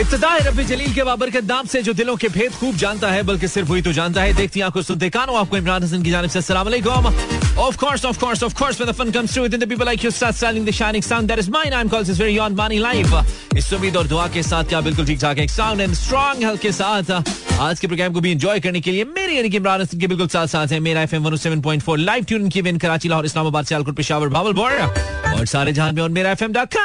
[0.00, 3.10] इब्तदा है रबी जलील के बाबर के दाम से जो दिलों के भेद खूब जानता
[3.10, 6.10] है बल्कि सिर्फ़ वही तो जानता है। देखती आँखों सुनते कानों। आपको इमरान हसन की
[6.10, 6.68] जानिब से अस्सलाम
[7.56, 10.02] Of course, of course, of course, when the fun comes through, then the people like
[10.06, 11.30] you start selling the shining sound.
[11.32, 11.76] That is mine.
[11.76, 13.14] I'm called this very on money live.
[13.56, 15.46] इस उम्मीद और दुआ के साथ क्या बिल्कुल ठीक ठाक है?
[15.48, 17.10] साउंड एंड स्ट्रॉन्ग हेल्थ के साथ
[17.60, 20.06] आज के प्रोग्राम को भी एंजॉय करने के लिए मेरे यानी कि इमरान हसन के
[20.06, 23.96] बिल्कुल साथ साथ है। मेरा एफएम 107.4 लाइव ट्यून की विन कराची लाहौर इस्लामाबाद सियालकोट
[23.96, 24.72] पेशावर भावलपुर
[25.38, 26.76] और सारे जहाँ में और मेरा एफएम डॉट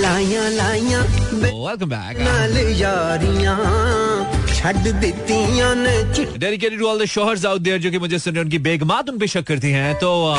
[0.00, 1.02] ਲਾਈਆਂ ਲਾਈਆਂ
[1.34, 3.56] वेलकम बैक ਨਾਲ ਯਾਰੀਆਂ
[4.54, 8.32] ਛੱਡ ਦਿੱਤੀਆਂ ਨੇ chit dedicated to all the शोहर्स आउट देयर जो कि मुझे सुन
[8.32, 10.38] रहे हैं उनकी बेगमात उन पे शक करती हैं तो आ,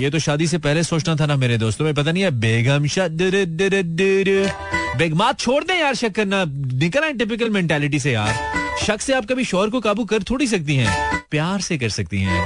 [0.00, 2.86] ये तो शादी से पहले सोचना था ना मेरे दोस्तों में पता नहीं है बेगम
[2.90, 3.22] शाद
[4.98, 6.44] बेगमात छोड़ दें यार शक करना
[6.76, 8.34] निकल आए टिपिकल मेंटालिटी से यार
[8.82, 10.96] शक से आप कभी शोहर को काबू कर थोड़ी सकती हैं
[11.30, 12.40] प्यार से कर सकती हैं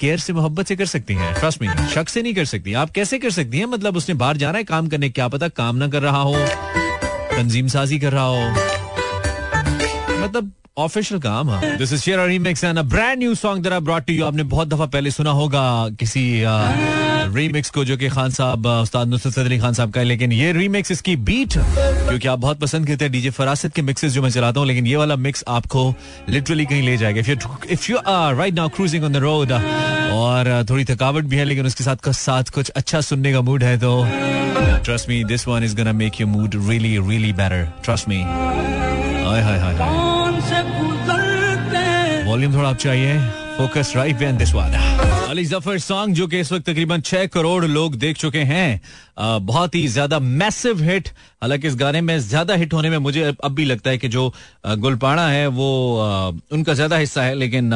[0.00, 2.90] केयर से मोहब्बत से कर सकती हैं ट्रस्ट मी शक से नहीं कर सकती। आप
[2.90, 3.66] कैसे कर सकती हैं?
[3.66, 6.34] मतलब उसने बाहर जाना है काम करने, क्या पता काम ना कर रहा हो
[7.36, 8.50] तंजीम साजी कर रहा हो।
[10.18, 14.04] मतलब ऑफिशियल काम this is share remix and a brand new song that I brought
[14.04, 15.62] to you आपने बहुत दफ़ा पहले सुना होगा
[16.00, 16.22] किसी
[17.34, 20.52] रीमिक्स को जो कि खान साहब उस्ताद नुसरत अली खान साहब का है, लेकिन ये
[20.52, 24.30] रीमिक्स इसकी बीट क्योंकि आप बहुत पसंद करते हैं डीजे फरासत के मिक्सेस जो मैं
[24.30, 25.94] चलाता हूँ, लेकिन ये वाला मिक्स आपको
[26.28, 27.20] लिटरली कहीं ले जाएगा.
[27.70, 31.66] If you are right now cruising on the road और थोड़ी थकावट भी है, लेकिन
[31.66, 33.94] उसके साथ साथ कुछ अच्छा सुनने का मूड है तो
[34.84, 39.42] trust me this one is gonna make your mood really really better trust me hi
[39.42, 40.13] hi hi hi.
[42.34, 43.18] Volume थोड़ा आप चाहिए।
[43.56, 44.78] फोकस राइट एंड दिस वाला
[45.30, 48.80] अली ज़फ़र सॉन्ग जो कि इस वक्त तकरीबन छह करोड़ लोग देख चुके हैं।
[49.16, 51.08] बहुत ही ज़्यादा मैसिव हिट
[51.42, 54.32] हालाँकि इस गाने में ज़्यादा हिट होने में मुझे अब भी लगता है कि जो
[54.66, 57.70] गुलपाड़ा है, वो उनका ज़्यादा हिस्सा है, लेकिन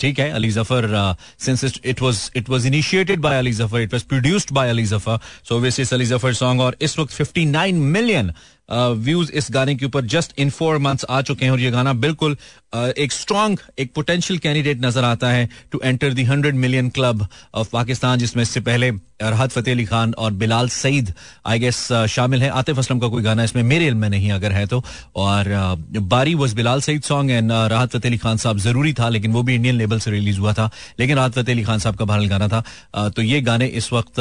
[0.00, 4.02] ठीक है, Ali Zafar since it was it was initiated by Ali Zafar it was
[4.04, 8.32] produced by Ali Zafar so obviously इस अली ज़फ़र सॉन्ग और इस वक्त 59 मिलियन
[8.70, 11.92] व्यूज़ इस गाने के ऊपर जस्ट इन फोर मंथ्स आ चुके हैं और ये गाना
[11.98, 12.36] बिल्कुल
[12.74, 17.70] एक स्ट्रॉन्ग एक पोटेंशियल कैंडिडेट नज़र आता है to enter the hundred million club of
[17.72, 21.12] Pakistan जिसमें इससे पहले राहत फतेह अली खान और बिलाल सईद
[21.46, 21.76] आई गेस
[22.10, 24.82] शामिल हैं। आतिफ असलम का कोई गाना इसमें मेरे इल्म में नहीं अगर है तो।
[25.16, 25.48] और
[25.92, 29.42] Baari was Bilal Saeed song and Rahat Fateh Ali Khan साहब ज़रूरी था, लेकिन वो
[29.42, 30.70] भी इंडियन लेवल से रिलीज़ हुआ था।
[31.00, 34.20] लेकिन राहत फतेह अली खान साहब का बहरहाल गाना था। तो ये गाने इस वक्त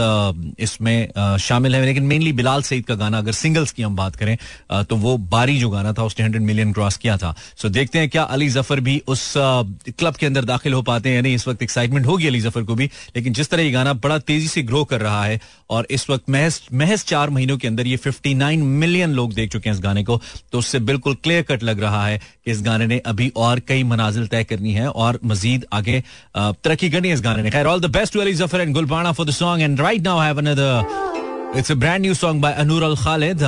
[0.60, 4.38] इसमें शामिल है। लेकिन मेनली बिलाल सईद का गाना, अगर सिंगल्स की हम बात करें
[4.84, 8.10] तो वो बारी जो गाना था, उसने हंड्रेड मिलियन क्रॉस किया था। सो देखते हैं
[8.10, 11.62] क्या अली ज़फ़र भी उस क्लब के अंदर दाखिल हो पाते हैं यानी इस वक्त
[11.64, 14.84] एक्साइटमेंट होगी अली ज़फ़र को भी। लेकिन जिस तरह ये गाना बड़ा तेज़ी से ग्रो
[14.88, 15.40] कर रहा है
[15.70, 19.70] और इस वक्त महज महज चार महीनों के अंदर ये 59 मिलियन लोग देख चुके
[19.70, 20.20] हैं इस गाने को
[20.52, 23.84] तो उससे बिल्कुल क्लियर कट लग रहा है कि इस गाने ने अभी और कई
[23.86, 26.04] मनाजिल तय करनी है और मजीद आगे
[26.38, 29.12] तरक्की करनी है इस गाने ने। खैर all the best to Ali Zafar and गुलबाना
[29.12, 32.96] for the song and right now have another it's a brand new song by Annural
[33.04, 33.44] Khalid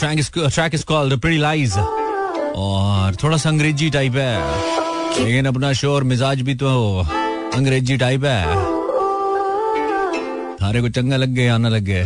[0.00, 6.40] track is called pretty lies और थोड़ा सा अंग्रेज़ी टाइप है, लेकिन अपना शोर मिजाज
[6.42, 6.68] भी तो
[7.54, 8.67] अंग्रेज़ी टाइप है।
[10.60, 12.04] थारे को चंगा लग गया या ना लग गया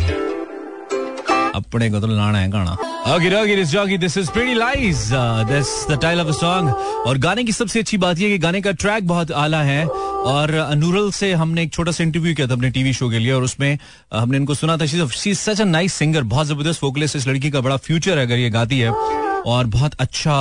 [1.55, 2.75] अपने को तो लाना है गाना।
[3.05, 5.01] okay, this jockey, this is pretty lies.
[5.11, 6.69] Uh, that's the title of the song.
[7.07, 9.85] और गाने की सबसे अच्छी बात यह है कि गाने का ट्रैक बहुत आला है।
[9.87, 13.31] और अनूरल से हमने एक छोटा सा इंटरव्यू किया था अपने टीवी शो के लिए
[13.31, 17.15] और उसमें uh, हमने इनको सुना था। She such a nice singer बहुत ज़बरदस्त वोकलिस्ट
[17.15, 20.31] इस लड़की का बड़ा फ्यूचर है अगर ये गाती है। और बहुत अच्छा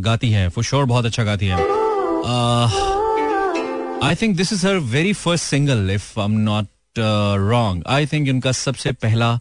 [0.00, 1.56] गाती है फॉर श्योर बहुत अच्छा गाती है।
[4.08, 6.66] I think this is her very first single if I am not
[6.98, 9.38] wrong I think उनका सबसे पहला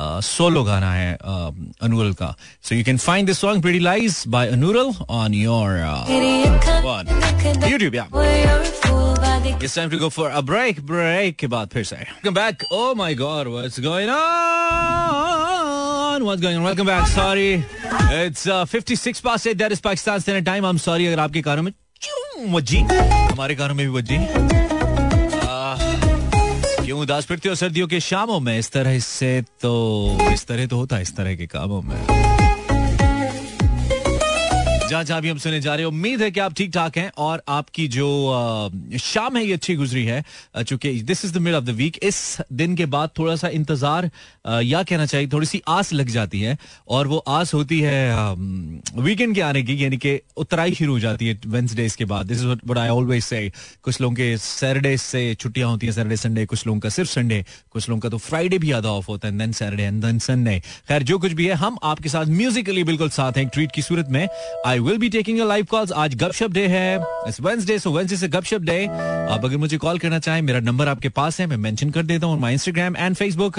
[0.00, 1.52] सोलो गाना है uh,
[1.82, 5.78] अनूरल का so you can find this song pretty lies by Annural on your
[7.92, 8.08] yeah.
[9.60, 10.80] It's time to go for a break.
[10.88, 11.96] Break के बाद फिर से.
[11.96, 12.64] Welcome back.
[12.72, 14.26] Oh my God, what's going on?
[16.24, 16.64] What's going on?
[16.64, 17.06] Welcome back.
[17.06, 17.64] Sorry,
[18.10, 19.58] it's uh, 56 past eight.
[19.58, 20.64] That is Pakistan Standard Time.
[20.64, 24.65] I'm sorry अगर आपके कानों में चूं वज्जी हमारे कानों में भी आह,
[26.86, 28.58] क्यों उदास फिरते हो सर्दियों के शामों में?
[28.58, 29.72] इस तरह से तो
[30.32, 32.25] इस तरह तो होता है इस तरह के कामों में।
[34.88, 37.10] जहाँ जहाँ भी हम सुने जा रहे हैं, उम्मीद है कि आप ठीक ठाक हैं
[37.18, 38.08] और आपकी जो
[39.02, 40.22] शाम है, ये अच्छी गुजरी है।
[40.58, 42.18] चूँकि this is the mid of the week इस
[42.52, 44.10] दिन के बाद थोड़ा सा इंतज़ार
[44.64, 46.56] या कहना चाहिए थोड़ी सी आस लग जाती है
[46.88, 48.34] और वो आस होती है
[48.96, 52.38] वीकेंड के आने की, यानी कि उतराई शुरू हो जाती है वेंसडेज के बाद। This
[52.38, 53.50] is what I always say
[53.82, 57.44] कुछ लोगों के सैटरडे से छुट्टियाँ होती हैं सैटरडे संडे कुछ लोगों का सिर्फ़ संडे
[57.72, 60.58] कुछ लोगों का तो फ्राइडे भी आधा ऑफ़ होता है then Saturday and then Sunday
[60.88, 64.08] खैर, जो कुछ भी है, हम आपके साथ म्यूजिकली बिल्कुल साथ हैं ट्रीट की सूरत
[64.10, 64.26] में।
[64.66, 68.16] I will be taking your live calls आज गपशप डे है। इट्स वेंसडे सो वेंसडे
[68.16, 71.56] से गपशप डे आप अगर मुझे कॉल करना चाहें, मेरा नंबर आपके पास है, मैं
[71.56, 73.58] मेंशन कर देता हूँ माई इंस्टाग्राम एंड फेसबुक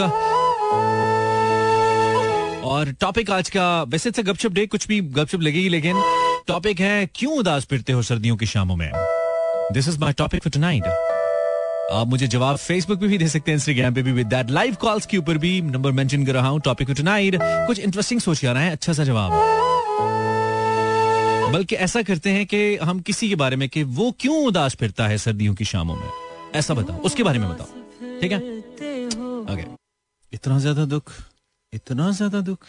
[2.65, 6.01] और टॉपिक आज का, वैसे से गपशप डे कुछ भी गपशप लगेगी, लेकिन
[6.47, 8.91] टॉपिक है, क्यों उदास फिरते हो सर्दियों की शामों में?
[9.73, 10.83] This is my topic for tonight
[11.93, 14.75] आप मुझे जवाब फेसबुक पे भी दे सकते हैं इंस्टाग्राम पे भी विद दैट लाइव
[14.75, 18.45] कॉल्स के ऊपर भी नंबर मेंशन कर रहा हूँ टॉपिक फॉर टुनाइट कुछ इंटरेस्टिंग सोच
[18.45, 19.31] आ रहा है अच्छा सा जवाब।
[21.51, 25.07] बल्कि ऐसा करते हैं कि हम किसी के बारे में कि वो क्यों उदास फिरता
[25.07, 26.09] है सर्दियों की शामों में?
[26.55, 28.39] ऐसा बताओ, उसके बारे में बताओ। ठीक है?
[29.53, 29.65] ओके
[30.31, 31.11] इतना ज़्यादा दुख,
[31.73, 32.65] इतना ज़्यादा दुख।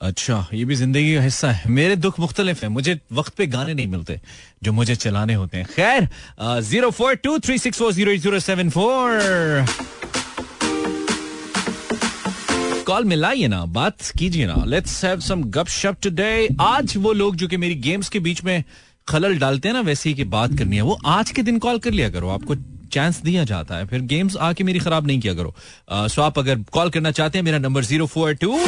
[0.00, 3.74] अच्छा ये भी ज़िंदगी का हिस्सा है। मेरे दुख मुख्तलिफ़ है। मुझे वक्त पे गाने
[3.74, 4.20] नहीं मिलते
[4.62, 6.08] जो मुझे चलाने होते हैं। खैर
[6.62, 9.64] zero four two three six four zero zero seven four
[12.86, 17.46] call मिलाइए ना बात कीजिए ना। लेट्स हैव सम गपशप टुडे आज वो लोग जो
[17.48, 18.62] कि मेरी गेम्स के बीच में
[19.08, 21.78] खलल डालते हैं ना वैसे ही की बात करनी है। वो आज के दिन कॉल
[21.78, 22.54] कर लिया करो। आपको
[22.92, 25.54] चांस दिया जाता है। फिर गेम्स आके मेरी खराब नहीं किया करो।
[26.08, 28.58] सो आप अगर कॉल करना चाहते हैं मेरा number zero four two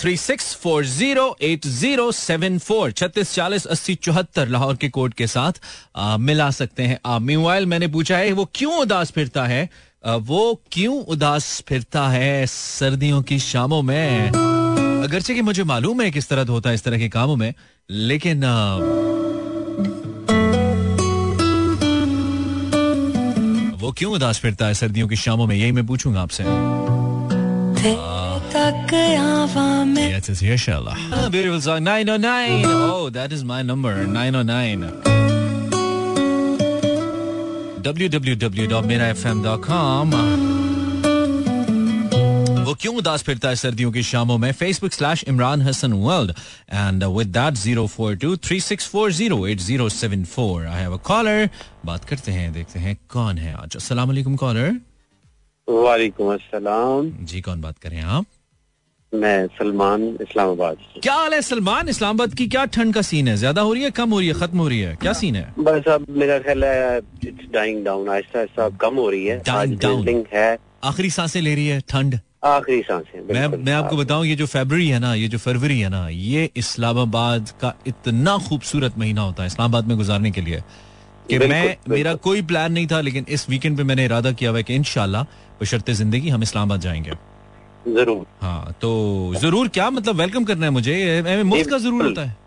[0.00, 5.14] three six four zero eight zero seven four छत्तीस चालीस अस्सी चौहत्तर लाहौर के कोड
[5.14, 5.60] के साथ
[5.96, 9.68] आ, मिला सकते हैं आप। मैंने पूछा है वो क्यों उदास फिरता है?
[10.04, 14.30] वो क्यों उदास फिरता है सर्दियों की शामों में
[15.04, 17.52] अगरचे कि मुझे मालूम है किस तरह होता है इस तरह के कामों में
[17.90, 18.44] लेकिन
[23.80, 26.44] वो क्यों उदास फिरता है सर्दियों की शामों में यही मैं पूछूँगा आपसे.
[31.12, 32.64] Ah, beautiful song, 909.
[32.66, 35.29] Oh, that is my number, 909.
[37.86, 40.06] www.mirafm.com
[42.66, 44.52] वो क्यों उदास फिरता है सर्दियों की शामों में?
[44.52, 46.30] Facebook slash Imran Hasan world
[46.72, 50.80] and with that zero four two three six four zero eight zero seven four I
[50.80, 51.48] have a caller
[51.86, 54.80] बात करते हैं देखते हैं कौन है आज। अस्सलाम वालेकुम कॉलर
[55.68, 58.26] वालेकुम अस्सलाम। जी कौन बात करें आप?
[59.12, 61.88] मैं सलमान इस्लामाबाद क्या हाल है सलमान?
[61.88, 63.36] इस्लामाबाद की क्या ठंड का सीन है?
[63.36, 64.94] ज़्यादा हो रही है कम हो रही है खत्म हो रही है?
[64.96, 65.52] क्या सीन है?
[65.58, 69.42] बस अब मेरा ख्याल है it's dying down Aahista Aahista अब कम हो रही है।
[69.42, 69.78] Down.
[69.78, 74.36] बिल्डिंग है। आखिरी साँसें ले रही है ठंड। आखिरी साँसें मैं मैं आपको बताऊँ ये
[74.36, 79.22] जो फरवरी है ना ये जो फरवरी है ना ये इस्लामाबाद का इतना खूबसूरत महीना
[79.22, 80.62] होता है इस्लामाबाद में गुजारने के लिए
[81.30, 84.58] कि मैं। मेरा कोई प्लान नहीं था लेकिन इस वीकेंड पे मैंने इरादा किया हुआ
[84.58, 85.26] है कि इनशाला
[85.60, 87.12] बशर्ते ज़िंदगी हम इस्लामाबाद जाएँगे।
[87.88, 91.42] ज़रूर। हाँ तो ज़रूर क्या मतलब वेलकम करना है मुझे?
[91.44, 92.38] मुफ़्त का ज़रूर होता है।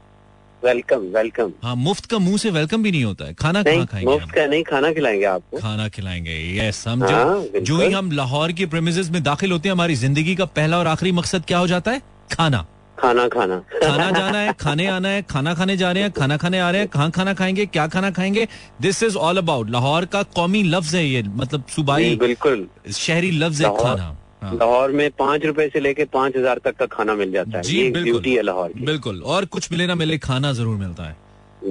[0.64, 4.12] वेलकम वेलकम हाँ मुफ़्त का मुँह से वेलकम भी नहीं होता है। खाना कहाँ खाएँगे
[4.12, 7.10] मुफ़्त का नहीं खाना खिलाएँगे आपको। खाना खिलाएँगे यस हम हाँ,
[7.44, 10.80] जो जो ही हम लाहौर के प्रेमिसेस में दाखिल होते हैं हमारी ज़िंदगी का पहला
[10.80, 12.02] और आखिरी मकसद क्या हो जाता है?
[12.34, 12.66] खाना।
[12.98, 16.60] खाना खाना। खाना जाना है खाने आना है खाना खाने जा रहे हैं खाना खाने
[16.60, 18.48] आ रहे हैं कहाँ खाना खाएँगे क्या खाना खाएँगे?
[18.82, 23.32] This is all about Lahore का कौमी लफ्ज है ये मतलब जी, सूबाई बिल्कुल। शहरी
[23.34, 27.32] लफ्ज है खाना। लाहौर में पाँच रुपए से लेके पाँच हज़ार तक का खाना मिल
[27.32, 30.54] जाता है। जी ये ब्यूटी है लाहौर की। बिल्कुल। और कुछ मिले ना मिले खाना
[30.54, 31.16] ज़रूर मिलता है।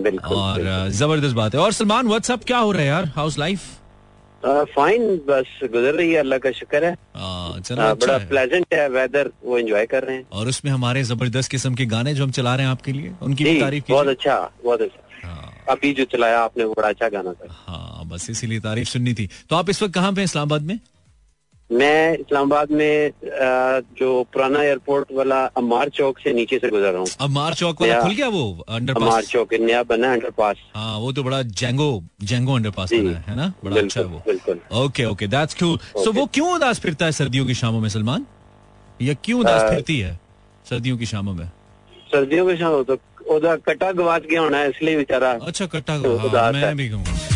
[0.02, 3.12] बिल्कुल और ज़बरदस्त बात है। और सलमान व्हाट्सअप क्या हो रहा है यार?
[3.16, 3.70] हाउस लाइफ
[4.42, 8.74] आ, फाइन बस गुजर रही है अल्लाह का शुक्र है। चलो आ, अच्छा बड़ा प्लेजेंट
[8.74, 12.24] है वेदर वो एंजॉय कर रहे हैं। और उसमें हमारे ज़बरदस्त किस्म के गाने जो
[12.24, 15.92] हम चला रहे हैं आपके लिए उनकी भी तारीफ़ बहुत अच्छा बहुत अच्छा। हाँ। अभी
[15.94, 19.56] जो चलाया आपने वो बड़ा अच्छा गाना था। हाँ बस इसीलिए तारीफ़ सुननी थी। तो
[19.56, 20.78] आप इस वक्त कहाँ पे हैं इस्लामाबाद में?
[21.72, 23.12] मैं इस्लामाबाद में
[23.98, 27.80] जो पुराना एयरपोर्ट वाला अमार चौक से नीचे से गुजर रहा हूँ। अब मार चौक
[27.82, 31.42] वाला खुल गया वो अमार अंडरपास चौक नया बना है अंडरपास हाँ वो तो बड़ा
[31.42, 33.52] जेंगो जेंगो अंडरपास जी। बना है है ना?
[33.64, 37.12] बड़ा अच्छा है वो। बिल्कुल। Okay okay that's cool so वो क्यों उदास फिरता है
[37.12, 38.26] सर्दियों की शामों में सलमान?
[39.00, 40.18] या क्यों उदास फिरती है
[40.66, 41.46] सर्दियों की शामों में?
[42.12, 42.96] सर्दियों के शामों तो
[43.66, 46.16] कटा गवाच गया होना है इसलिए बेचारा अच्छा कट्टा तो
[46.52, 47.31] मैं भी कहूँगा।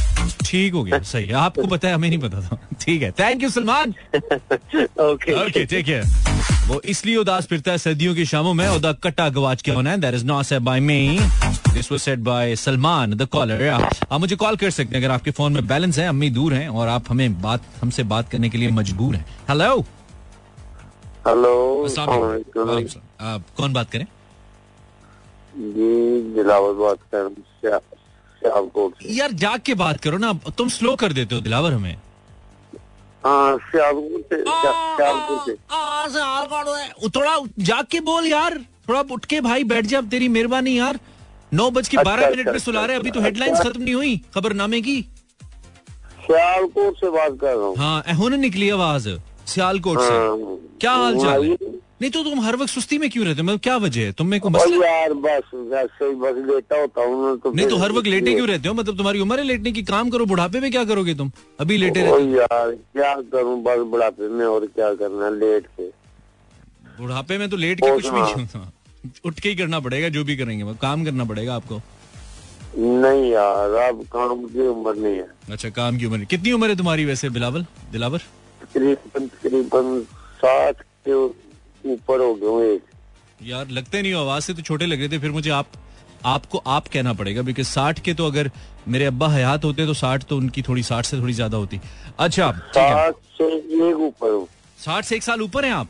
[0.46, 3.42] ठीक हो गया। सही है। आपको पता है हमें नहीं पता था। ठीक है। Thank
[3.42, 3.90] you Salman.
[3.90, 6.02] Okay okay ठीक है
[6.68, 9.98] वो इसलिए उदास फिरता है सर्दियों की शामों में उदा कट्टा गवाच के होना है।
[10.00, 11.18] That is not said by me
[11.72, 15.30] this was said by Salman the caller आप मुझे कॉल कर सकते हैं अगर आपके
[15.30, 18.58] फ़ोन में बैलेंस है अम्मी दूर हैं और आप हमें बात हमसे बात करने के
[18.58, 19.74] लिए मजबूर हैं। हेलो
[21.26, 21.52] हेलो
[23.20, 24.06] आप कौन बात करें?
[25.54, 27.78] जी दिलावर बात कर
[29.06, 31.96] यार जाग के बात करो ना तुम स्लो कर देते हो दिलावर हमें।
[33.24, 33.58] हाँ
[36.76, 40.78] है। थोड़ा जाग के बोल यार। थोड़ा उठ के भाई बैठ जा अब तेरी मेहरबानी
[40.78, 40.98] यार।
[41.52, 43.60] नौ बज के अच्छा, बारह मिनट अच्छा, पे सुला अच्छा, रहे अभी तो अच्छा। हेडलाइंस
[43.60, 45.00] खत्म नहीं हुई खबरनामे की।
[46.26, 48.02] सियालकोट से बात कर रहा हूँ। हाँ
[48.36, 49.08] निकली आवाज़।
[49.46, 50.36] सियालकोट से। हाँ।
[50.80, 51.56] क्या हाल चाल हाँ,
[52.00, 53.46] नहीं तो तुम हर वक्त सुस्ती में क्यों रहते हो?
[53.46, 54.12] मतलब क्या वजह है?
[54.12, 57.76] तुम्हें कोई और मसला यार बस वैसे ही बस लेटा होता हूँ तो नहीं तो
[57.76, 58.74] हर वक्त लेटे क्यों रहते हो?
[58.74, 61.30] मतलब तुम्हारी उम्र है लेटने की काम करो बुढ़ापे में क्या करोगे तुम?
[61.60, 63.62] अभी लेटे रहते यार क्या करूँ?
[63.62, 65.88] बस बुढ़ापे में और क्या करना लेट के।
[66.98, 68.72] बुढ़ापे में तो लेट के कुछ भी। नहीं होता।
[69.24, 71.80] उठ के ही करना पड़ेगा जो भी करेंगे। काम करना पड़ेगा आपको।
[72.76, 76.76] नहीं यार अब काम की उम्र नहीं है। अच्छा काम की उम्र। कितनी उम्र है
[76.76, 77.66] तुम्हारी वैसे बिलावल?
[77.92, 78.18] दिलावर?
[78.62, 80.00] तकरीबन तकरीबन
[80.38, 81.45] साठ के
[81.88, 82.82] ऊपर हो गए हूँ एक
[83.42, 85.66] यार लगते नहीं हो आवाज़ से तो छोटे लग रहे थे फिर मुझे आप
[86.26, 88.50] आपको आप कहना पड़ेगा बिकॉज़ साठ के तो अगर
[88.88, 91.80] मेरे अब्बा हयात होते तो साठ तो उनकी थोड़ी साठ से थोड़ी ज़्यादा होती।
[92.18, 93.44] अच्छा साठ से
[93.88, 94.44] एक ऊपर
[94.78, 95.88] साठ से एक साल ऊपर हैं आप?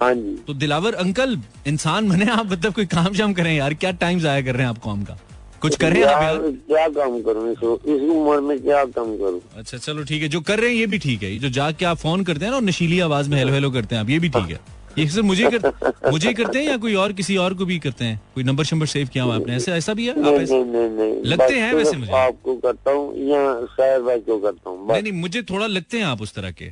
[0.00, 3.90] हाँ जी। तो दिलावर अंकल इंसान बने आप मतलब कोई काम शाम करें। यार क्या
[4.02, 5.18] टाइम जाया कर रहे हैं आप कॉम का?
[5.62, 9.40] कुछ करें आप यार क्या काम करूँ इस उम्र में क्या काम करूँ?
[9.56, 11.84] अच्छा चलो ठीक है। जो कर रहे हैं ये भी ठीक है। जो जाग के
[11.84, 14.18] आप फ़ोन करते हैं ना और नशीली आवाज़ में हेलो हेलो करते हैं आप ये
[14.18, 14.60] भी ठीक है।
[14.98, 17.78] ये सिर्फ़ मुझे कर, मुझे ही करते हैं या कोई और किसी और को भी
[17.78, 18.20] करते हैं?
[18.34, 19.56] कोई नंबर शंबर सेव किया हुआ आपने?
[19.56, 20.12] ऐसा ऐसा भी है?
[20.12, 24.00] आप नहीं ऐसे नहीं नहीं नहीं। लगते हैं वैसे मुझे। आपको करता हूँ या शायर
[24.02, 26.70] भाई को करता हूँ नहीं नहीं मुझे थोड़ा लगते हैं आप उस तरह के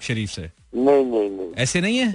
[0.00, 2.12] शरीफ से। नहीं नहीं नहीं। ऐसे नहीं है?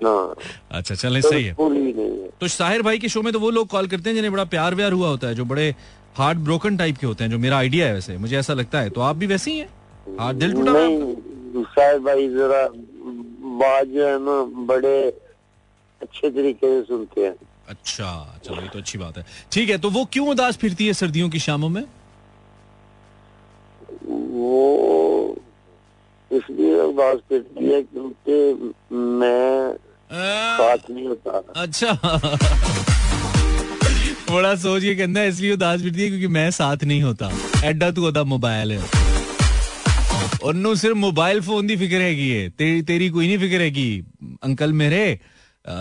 [0.00, 1.92] अच्छा चले सही है। ही
[2.40, 4.74] तो साहिर भाई के शो में तो वो लोग कॉल करते हैं जिन्हें बड़ा प्यार
[4.74, 5.74] व्यार हुआ होता है जो बड़े
[6.16, 8.90] हार्ट ब्रोकन टाइप के होते हैं जो मेरा आइडिया है वैसे। मुझे ऐसा लगता है।
[8.90, 9.68] तो आप भी वैसे ही हैं?
[10.20, 11.98] हार्ट दिल टूटा है आपका?
[11.98, 12.62] भाई जरा
[13.58, 14.96] बात जो है ना बड़े
[16.00, 17.34] अच्छे तरीके से सुनते हैं।
[17.68, 18.10] अच्छा
[18.44, 21.28] चलो ये तो अच्छी बात है। ठीक है तो वो क्यों उदास फिरती है सर्दियों
[21.30, 21.84] की शामों में?
[24.04, 25.36] वो
[26.30, 29.74] इसलिए उदास करती है क्योंकि मैं
[30.12, 31.92] साथ नहीं होता। अच्छा।
[34.30, 37.30] बड़ा सोच के कहना है इसलिए उदास फिरती है क्योंकि मैं साथ नहीं होता।
[37.64, 38.78] एडा तू ओदा मोबाइल है।
[40.43, 43.85] ਉਹਨੂੰ ਸਿਰਫ ਮੋਬਾਈਲ ਫੋਨ ਦੀ ਫਿਕਰ ਹੈਗੀ ਹੈ तेरी तेरी कोई नहीं फिक्र हैगी
[44.43, 45.03] अंकल मेरे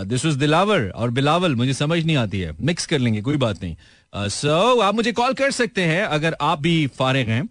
[0.06, 3.62] दिस वाज दिलावर और बिलावल मुझे समझ नहीं आती है मिक्स कर लेंगे कोई बात
[3.62, 7.42] नहीं सो आप मुझे कॉल कर सकते हैं अगर आप भी फारिग हैं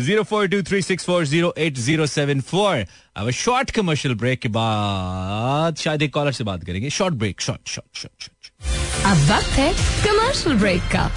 [0.00, 2.84] zero four two three six four zero eight zero seven four
[3.16, 7.68] अब शॉर्ट कमर्शियल ब्रेक के बाद शायद एक कॉलर से बात करेंगे short break short
[7.68, 9.72] short short short अब वक्त है
[10.04, 11.10] कमर्शियल ब्रेक का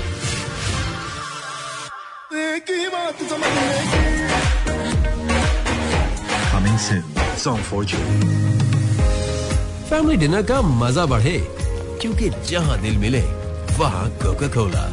[6.50, 7.02] Coming soon.
[7.36, 8.00] Song for you.
[9.88, 11.38] Family dinner का मज़ा बढ़े
[12.00, 13.20] क्योंकि जहाँ दिल मिले
[13.78, 14.84] वहाँ कोका कोला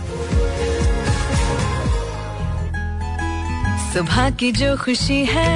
[3.93, 5.53] सुबह की जो खुशी है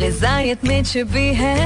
[0.00, 1.56] गजायत में छुपी है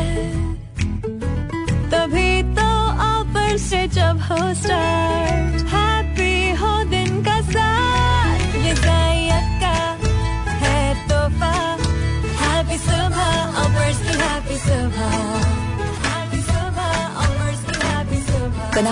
[1.90, 2.70] तभी तो
[3.10, 5.86] ऑफ़र से जब हो स्टार्ट हो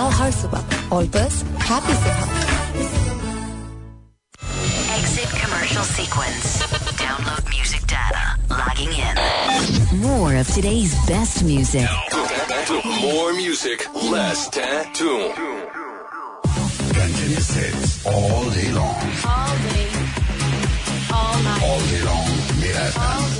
[0.00, 2.34] बनाओ हर सुबह ऑल बस हैप्पी सुबह
[4.96, 6.46] Exit commercial sequence.
[7.00, 8.22] Download music data.
[8.60, 9.18] Logging in.
[10.04, 11.88] More of today's best music.
[13.02, 15.18] More music, less tattoo.
[17.00, 18.96] Continuous hits all day long.
[19.34, 19.86] all day
[21.20, 22.30] all night All day long.
[22.62, 23.20] Mira FM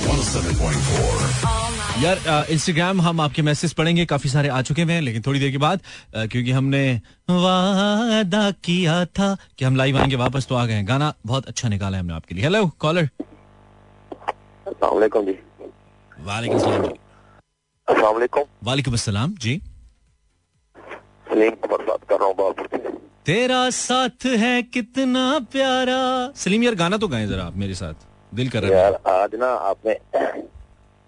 [2.02, 5.58] यार Instagram हम आपके message पढ़ेंगे काफ़ी सारे आ चुके हैं लेकिन थोड़ी देर के
[5.58, 5.80] बाद
[6.14, 11.46] क्योंकि हमने वादा किया था कि हम लाइव आएँगे वापस तो आ गए गाना बहुत
[11.46, 13.08] अच्छा निकाला है हमने आपके लिए। हेलो कॉलर
[14.66, 15.34] अस्सलाम जी।
[16.24, 16.66] वालेकुम जी।
[18.64, 19.60] वालेकुम। अस्सलाम जी।
[21.28, 22.54] सलीम बात कर रहा हूँ
[23.26, 26.00] तेरा साथ है कितना प्यारा।
[26.36, 27.94] सलीम यार गाना तो गाएँ जरा आप मेरे साथ।
[28.34, 29.94] दिल कर रहा यार आज ना आपने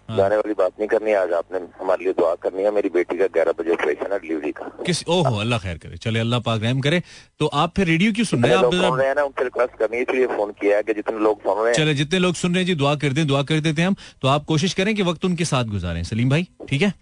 [0.09, 3.27] गाने वाली बात नहीं करनी आज आपने हमारे लिए दुआ करनी है। मेरी बेटी का
[3.33, 6.81] ग्यारह बजे ऑपरेशन है डिलीवरी का। किस ओहो अल्लाह खैर करे। चले अल्लाह पाक रहम
[6.81, 7.01] करे।
[7.39, 8.57] तो आप फिर रेडियो क्यों सुन रहे हैं?
[8.57, 11.19] आप सुन रहे हैं ना उनसे रिक्वेस्ट करनी है इसलिए फ़ोन किया है कि जितने
[11.19, 13.43] लोग सुन रहे हैं। चले जितने लोग सुन रहे हैं जी दुआ कर दें दुआ
[13.43, 16.47] कर देते हैं हम। तो आप कोशिश करें कि वक्त उनके साथ गुजारे। सलीम भाई
[16.69, 16.93] ठीक है?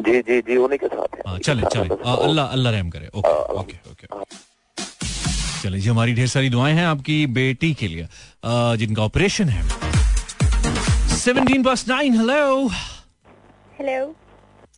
[0.00, 3.78] जी जी जी उन्हीं के साथ हाँ। चले चले। अल्लाह अल्लाह रहम करे। ओके ओके
[3.90, 4.06] ओके
[5.66, 8.06] चले जी हमारी ढेर सारी दुआएँ हैं आपकी बेटी के लिए
[8.78, 9.62] जिनका ऑपरेशन है।
[11.16, 12.66] Seventeen plus nine hello
[13.78, 14.04] hello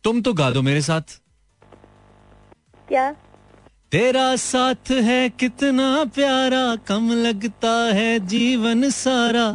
[0.03, 1.19] तुम तो गा दो मेरे साथ।
[2.87, 3.11] क्या?
[3.91, 9.45] तेरा साथ है कितना प्यारा कम लगता है जीवन सारा।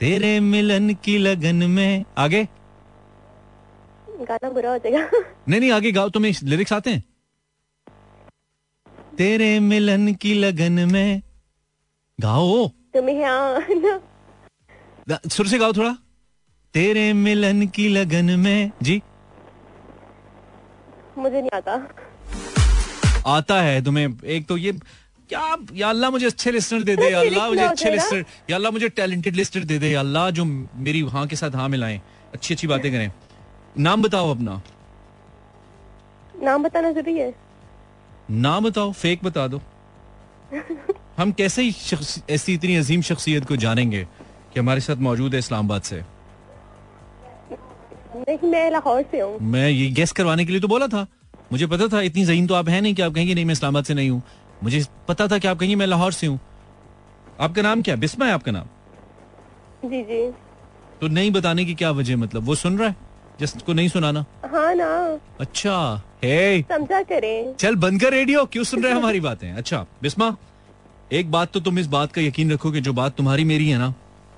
[0.00, 2.42] तेरे मिलन की लगन में आगे।
[4.22, 5.08] गाना बुरा हो जाएगा।
[5.48, 7.02] नहीं नहीं आगे गाओ तुम्हें लिरिक्स आते हैं?
[9.20, 11.22] तेरे मिलन की लगन में।
[12.20, 14.00] गाओ। तुम्हें
[15.28, 15.96] सुर से गाओ थोड़ा।
[16.74, 19.02] तेरे मिलन की लगन में। जी।
[21.18, 21.88] मुझे नहीं आता।
[23.26, 24.72] आता है तुम्हें। एक तो ये
[25.28, 28.72] क्या या अल्लाह मुझे अच्छे लिस्टर दे दे या अल्लाह मुझे अच्छे लिस्टर या अल्लाह
[28.72, 32.00] मुझे टैलेंटेड लिस्टर दे दे या अल्लाह जो मेरी हाँ के साथ हाँ मिलाए
[32.32, 33.12] अच्छी अच्छी बातें करें।
[33.78, 34.62] नाम बताओ अपना।
[36.42, 37.49] नाम बताना ज़रूरी है।
[38.30, 39.60] नाम बताओ फेक बता दो।
[41.18, 41.74] हम कैसे ही
[42.30, 44.06] ऐसी इतनी अजीम शख्सियत को जानेंगे
[44.54, 46.02] कि हमारे साथ मौजूद है इस्लामाबाद से?
[48.16, 51.06] नहीं मैं लाहौर से हूँ। मैं ये गेस करवाने के लिए तो बोला था।
[51.52, 53.84] मुझे पता था इतनी जहीन तो आप है नहीं कि आप कहेंगे नहीं मैं इस्लामाबाद
[53.84, 54.22] से नहीं हूँ।
[54.62, 56.38] मुझे पता था कि आप कहेंगे मैं लाहौर से हूँ।
[57.40, 58.66] आपका नाम क्या बिस्मा है आपका नाम?
[59.84, 60.30] जी जी।
[61.00, 62.96] तो नहीं बताने की क्या वजह मतलब वो सुन रहा है?
[63.40, 64.88] जिसको नहीं सुनाना। हाँ ना।
[65.40, 69.52] अच्छा हे समझा करें। चल बंद कर रेडियो क्यों सुन रहे हैं हमारी बातें?
[69.52, 70.36] अच्छा बिस्मा
[71.12, 73.78] एक बात तो तुम इस बात का यकीन रखो कि जो बात तुम्हारी मेरी है
[73.78, 73.92] ना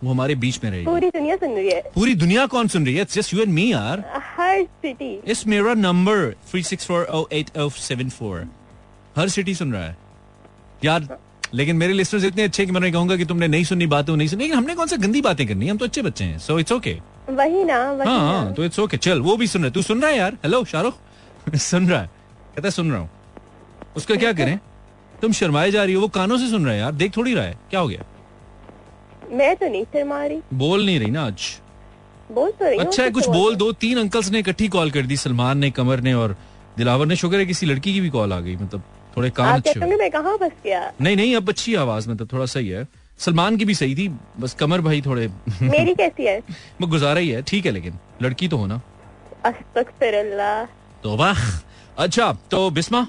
[0.05, 2.95] वो हमारे बीच में रहेगी। पूरी दुनिया सुन रही है। पूरी दुनिया कौन सुन रही
[2.95, 3.05] है?
[3.05, 4.05] जस्ट यू एंड मी यार।
[4.37, 8.47] हर सिटी इस मेरा number three six four o eight o seven four
[9.17, 9.97] हर सिटी सुन रहा है।
[10.85, 11.07] यार
[11.55, 14.29] लेकिन मेरे लिस्टर्स इतने अच्छे कि मैं नहीं कहूँगा कि तुमने नहीं सुनी बातें नहीं
[14.29, 16.73] सुनी लेकिन हमने कौन सा गंदी बातें करनी हम तो अच्छे बच्चे हैं सो इट्स
[16.73, 16.99] ओके
[17.31, 19.83] वही ना वही हाँ हाँ तो इट्स ओके चल वो भी सुन रहा है। तू
[19.83, 20.37] सुन रहा है यार?
[20.45, 20.95] हेलो शाहरुख?
[21.57, 22.11] सुन रहा है।
[22.57, 23.11] कहता सुन रहा हूँ।
[23.97, 24.59] उसका क्या करें?
[25.23, 27.45] तुम शर्माए जा रही हो वो कानों से सुन रहा है यार। देख थोड़ी रहा
[27.45, 28.05] है। क्या हो गया?
[29.31, 31.43] मैं तो नहीं शर्मा रही। बोल नहीं रही ना आज।
[32.33, 35.17] बोल तो रही अच्छा है कुछ बोल दो। तीन अंकल्स ने इकट्ठी कॉल कर दी
[35.17, 36.37] सलमान ने कमर ने और
[36.79, 38.83] दिलावर ने। शुक्र है किसी लड़की की भी कॉल आ गई मतलब।
[39.17, 42.69] थोड़े कान अच्छे मैं कहाँ फंस गया नहीं नहीं अब अच्छी आवाज़ मतलब थोड़ा सही
[42.69, 42.87] है।
[43.21, 44.09] सलमान की भी सही थी
[44.41, 45.29] बस कमर भाई थोड़े
[45.63, 46.41] मेरी कैसी है?
[46.83, 48.81] गुजारा ही है ठीक है लेकिन लड़की तो हो ना।
[51.03, 51.39] तो वाह
[52.05, 53.07] अच्छा तो बिस्मा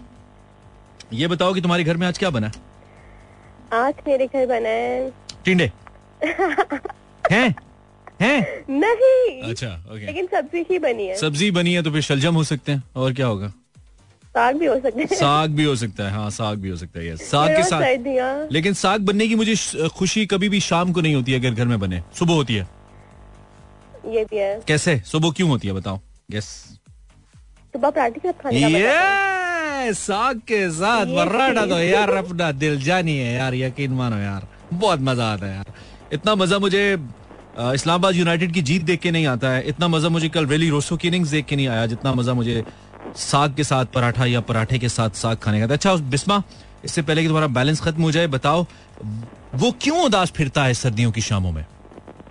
[1.14, 2.52] ये बताओ कि तुम्हारे घर में आज क्या बना
[3.74, 5.12] आज मेरे घर बना है।
[5.46, 5.72] टिंडे।
[7.32, 7.56] हैं?
[8.22, 8.40] हैं?
[8.70, 12.44] नहीं। अच्छा ओके लेकिन सब्ज़ी ही बनी है। सब्ज़ी बनी है तो फिर शलजम हो
[12.44, 13.52] सकते हैं और क्या होगा?
[14.36, 17.00] साग भी हो सकते हैं। साग भी हो सकता है हाँ साग भी हो सकता
[17.00, 19.56] है यस साग के साथ लेकिन साग बनने की मुझे
[19.98, 22.68] खुशी कभी भी शाम को नहीं होती है अगर घर में बने। सुबह होती है।
[24.14, 25.00] ये भी है। कैसे?
[25.06, 26.00] सुबह क्यों होती है बताओ।
[26.32, 26.46] यस
[27.74, 33.34] सुबह पराठे के साथ। ये साग के साथ बर्राटा तो यार अपना दिल जानी है
[33.34, 35.74] यार यकीन मानो यार। बहुत मज़ा आता है यार।
[36.14, 36.84] इतना मज़ा मुझे
[37.74, 40.98] इस्लामाबाद यूनाइटेड की जीत देख के नहीं आता है। इतना मज़ा मुझे कल वेली रोसो
[40.98, 42.64] की इनिंग्स देख के नहीं आया जितना मज़ा मुझे
[43.16, 46.42] साग के साथ पराठा या पराठे के साथ साग खाने का। अच्छा बिस्मा
[46.86, 48.66] इससे पहले कि तुम्हारा बैलेंस खत्म हो जाए बताओ
[49.56, 51.66] वो क्यों उदास फिरता है सर्दियों की शामों में?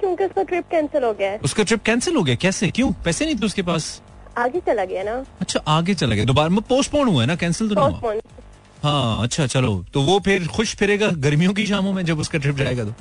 [0.01, 2.35] क्योंकि उसका ट्रिप कैंसिल हो गया है। उसका ट्रिप कैंसिल हो गया?
[2.35, 2.71] कैसे?
[2.71, 2.91] क्यों?
[3.05, 4.01] पैसे नहीं थे उसके पास?
[4.39, 7.37] आगे चला गया ना। अच्छा आगे चला गया। दोबारा में पोस्टपोन हुआ है ना?
[7.37, 8.15] कैंसिल तो नहीं हुआ?
[8.83, 12.57] हाँ अच्छा चलो। तो वो फिर खुश फिरेगा गर्मियों की शामों में जब उसका ट्रिप
[12.57, 12.95] जाएगा तो?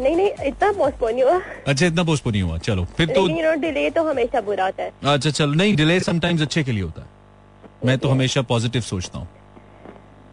[0.00, 3.42] नहीं नहीं इतना पोस्टपोन नहीं हुआ। अच्छा इतना पोस्टपोन नहीं हुआ। चलो फिर तो यू
[3.42, 6.82] नो डिले तो हमेशा बुरा होता है। अच्छा चलो नहीं डिले समटाइम्स अच्छे के लिए
[6.82, 7.08] होता है।
[7.86, 9.28] मैं तो हमेशा पॉजिटिव सोचता हूँ।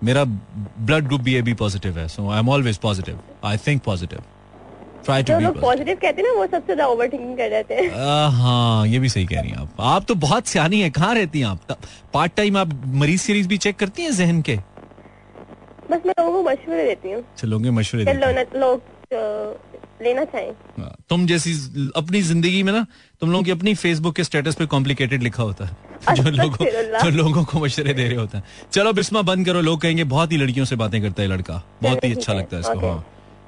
[0.03, 3.81] मेरा ब्लड ग्रुप भी ए बी पॉजिटिव है so I am always positive I think
[3.83, 4.23] positive
[5.05, 7.89] try to be positive कहते हैं ना वो सबसे ज़्यादा ओवर थिंकिंग कर जाते हैं।
[8.31, 11.39] हाँ ये भी सही कह रही हैं आप। आप तो बहुत सियानी है कहाँ रहती
[11.39, 11.77] हैं आप?
[12.13, 12.69] पार्ट टाइम आप
[13.03, 14.55] मरीज़ सीरीज़ भी चेक करती हैं जहन के?
[15.91, 17.23] बस मैं लोगों को मशवरे देती हूँ।
[17.73, 21.53] मशवरे हैं। लोग लोग अ, लेना चाहें। हाँ, तुम जैसी
[21.95, 22.85] अपनी ज़िंदगी में ना
[23.21, 26.65] तुम लोगों की अपनी फेसबुक के स्टेटस पे कॉम्प्लिकेटेड लिखा होता है। जो लोगों
[27.03, 30.31] जो लोगों को मशवरे दे रहे होते हैं। चलो बिस्मा बंद करो लोग कहेंगे बहुत
[30.31, 33.05] ही लड़कियों से बातें करता है लड़का। बहुत ही अच्छा लगता है इसको हाँ।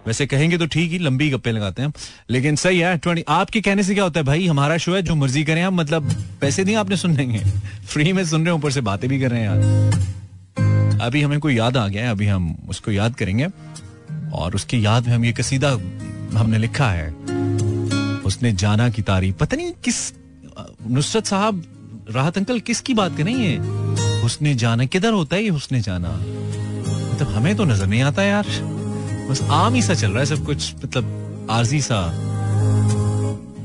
[0.07, 1.93] वैसे कहेंगे तो ठीक ही लंबी गप्पे लगाते हैं।
[2.29, 4.47] लेकिन सही है ट्वेंटी आपके कहने से क्या होता है भाई?
[4.47, 7.39] हमारा शो है जो मर्ज़ी करें हम मतलब पैसे नहीं आपने सुन लेंगे।
[7.89, 11.39] फ्री में सुन रहे हैं ऊपर से बातें भी कर रहे हैं यार। अभी हमें
[11.39, 13.47] कोई याद आ गया है अभी हम उसको याद करेंगे।
[14.33, 15.71] और उसकी याद में हम ये कसीदा
[16.33, 17.09] हमने लिखा है।
[18.25, 20.13] उसने जाना की तारीफ़। पता नहीं किस,
[20.89, 21.63] नुसरत साहब,
[22.11, 23.57] राहत अंकल किसकी बात कर रही है
[24.23, 26.09] उसने जाना, किधर होता है ये उसने जाना?
[26.09, 28.45] मतलब हमें तो नज़र नहीं आता यार।
[29.29, 31.99] बस आम ही सा चल रहा है सब कुछ मतलब आरजी सा।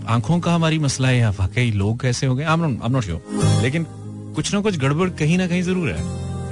[0.09, 3.87] आँखों का हमारी मसला है वाकई लोग कैसे हो गए। आई नॉट श्योर लेकिन
[4.35, 5.96] कुछ ना कुछ गड़बड़ कहीं ना कहीं ज़रूर है।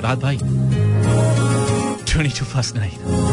[0.03, 0.37] रात भाई।
[2.07, 3.32] Twenty two past nine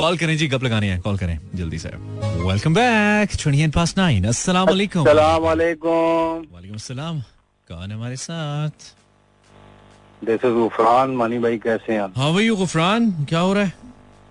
[0.00, 0.98] call करें जी गप लगानी है?
[1.00, 7.20] कॉल करें जल्दी से। Welcome back twenty eight past nine अस्सलाम वालेकुम वालेकुम अस्सलाम
[7.68, 8.70] कौन है हमारे साथ?
[10.22, 13.72] दिस इज़ गुफरान मनी भाई कैसे हैं हाँ भाई गुफरान क्या हो रहा है?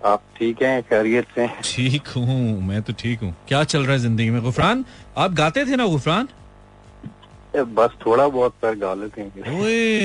[0.05, 0.81] आप ठीक हैं?
[0.89, 4.83] खैरियत से ठीक हूँ मैं तो ठीक हूँ। क्या चल रहा है ज़िंदगी में गुफरान
[5.17, 6.27] आप गाते थे ना गुफरान
[7.75, 9.31] बस थोड़ा बहुत पर गा लेते हैं।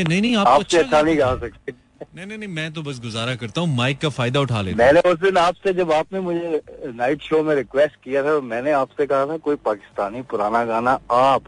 [0.05, 1.73] नहीं नहीं आप तो आपसे अच्छा अच्छा नहीं गा सकते।
[2.15, 5.01] नहीं नहीं नहीं, मैं तो बस गुजारा करता हूँ, माइक का फ़ायदा उठा लेता मैंने
[5.11, 6.61] उस दिन आपसे, जब आपने मुझे
[6.95, 11.45] नाइट शो में रिक्वेस्ट किया था मैंने आपसे कहा था, कोई पाकिस्तानी पुराना गाना आप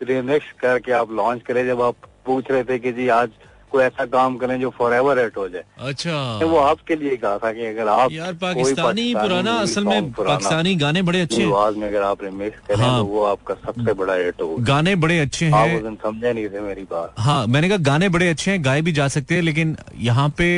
[0.00, 3.30] रिमिक्स करके आप लॉन्च करें, जब आप पूछ रहे थे कि जी आज
[3.74, 7.16] कोई ऐसा काम करें जो फॉर एवर हिट हो जाए। अच्छा। तो वो आपके लिए
[7.16, 11.42] कहा था कि अगर आप यार कोई पाकिस्तानी पुराना असल में पाकिस्तानी गाने बड़े अच्छे
[11.44, 14.94] आवाज़ में अगर आप रिमिक्स करें हाँ। तो वो आपका सबसे बड़ा हिट होगा। गाने
[14.96, 18.64] बड़े अच्छे हैं। समझे नहीं थे मेरी बात। हाँ मैंने कहा गाने बड़े अच्छे हैं
[18.64, 20.48] गाए भी जा सकते हैं लेकिन यहाँ पे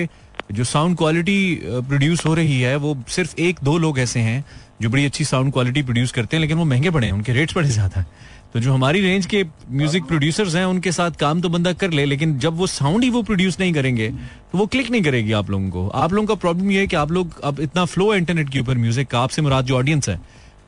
[0.53, 4.45] जो साउंड क्वालिटी प्रोड्यूस हो रही है वो सिर्फ़ एक दो लोग ऐसे हैं
[4.83, 7.57] जो बड़ी अच्छी साउंड क्वालिटी प्रोड्यूस करते हैं लेकिन वो महँगे पड़े हैं उनके रेट्स
[7.57, 8.07] बड़े ज़्यादा हैं।
[8.57, 12.05] तो जो हमारी रेंज के म्यूज़िक प्रोड्यूसर्स हैं उनके साथ काम तो बंदा कर ले
[12.05, 14.09] लेकिन जब वो साउंड ही वो प्रोड्यूस नहीं करेंगे
[14.53, 16.97] तो वो क्लिक नहीं करेगी आप लोगों को। आप लोगों का प्रॉब्लम ये है कि
[16.97, 20.09] आप लोग अब इतना फ्लो है इंटरनेट के ऊपर म्यूज़िक का आपसे मुराद जो ऑडियंस
[20.09, 20.17] है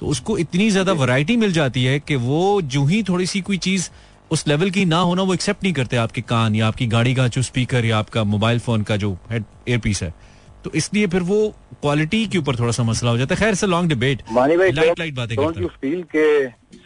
[0.01, 3.59] तो उसको इतनी ज़्यादा वैरायटी मिल जाती है कि वो जो ही थोड़ी सी कोई
[3.59, 3.89] चीज़
[4.31, 7.29] उस लेवल की ना होना वो एक्सेप्ट नहीं करते आपके कान या आपकी गाड़ी का
[7.29, 10.15] जो स्पीकर या आपका मोबाइल फ़ोन का जो हेड एयरपीस है।
[10.65, 11.41] तो इसलिए फिर वो
[11.83, 15.37] क्वालिटी के ऊपर थोड़ा सा मसला हो जाता है। खैर लॉन्ग डिबेट लाइट लाइट बातें
[15.37, 16.29] डोंट यू फील के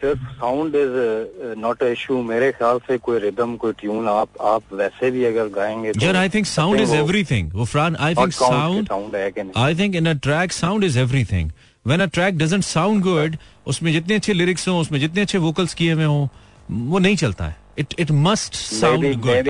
[0.02, 5.10] सिर्फ़ साउंड इज़ नॉट इशू मेरे ख्याल से कोई रिदम कोई ट्यून आप आप वैसे
[5.10, 9.16] भी अगर गाएँगे तो यार I think sound is everything वो फ्रान आई थिंक साउंड
[9.16, 11.50] है I think in a track sound is everything
[11.86, 15.74] when a track doesn't sound good उसमें जितने अच्छे लिरिक्स हो उसमें जितने अच्छे वोकल्स
[15.74, 16.28] किए हुए हो
[16.70, 19.42] वो नहीं चलता है। इट इट मस्ट साउंड है।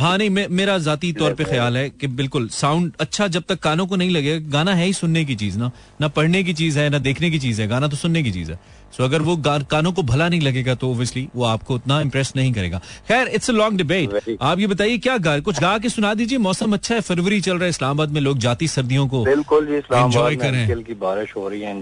[0.00, 3.58] हाँ। नहीं मे, मेरा जाती तौर पे ख्याल है कि बिल्कुल साउंड अच्छा जब तक
[3.58, 6.78] कानों को नहीं लगेगा गाना है ही सुनने की चीज़ ना। ना पढ़ने की चीज़
[6.78, 8.60] है ना देखने की चीज़ है गाना तो सुनने की चीज़ है।
[8.94, 12.52] सो अगर वो कानों को भला नहीं लगेगा तो ओब्वियसली वो आपको उतना इम्प्रेस नहीं
[12.52, 12.78] करेगा।
[13.08, 16.38] खैर इट्स अ लॉन्ग डिबेट आप ये बताइए क्या गा कुछ गा के सुना दीजिए
[16.38, 19.76] मौसम अच्छा है फरवरी चल रहा है इस्लामाबाद में लोग जाती सर्दियों को बिल्कुल जी
[19.76, 21.72] इस्लामाबाद एंजॉय में करें। हल्की हल्की बारिश हो रही है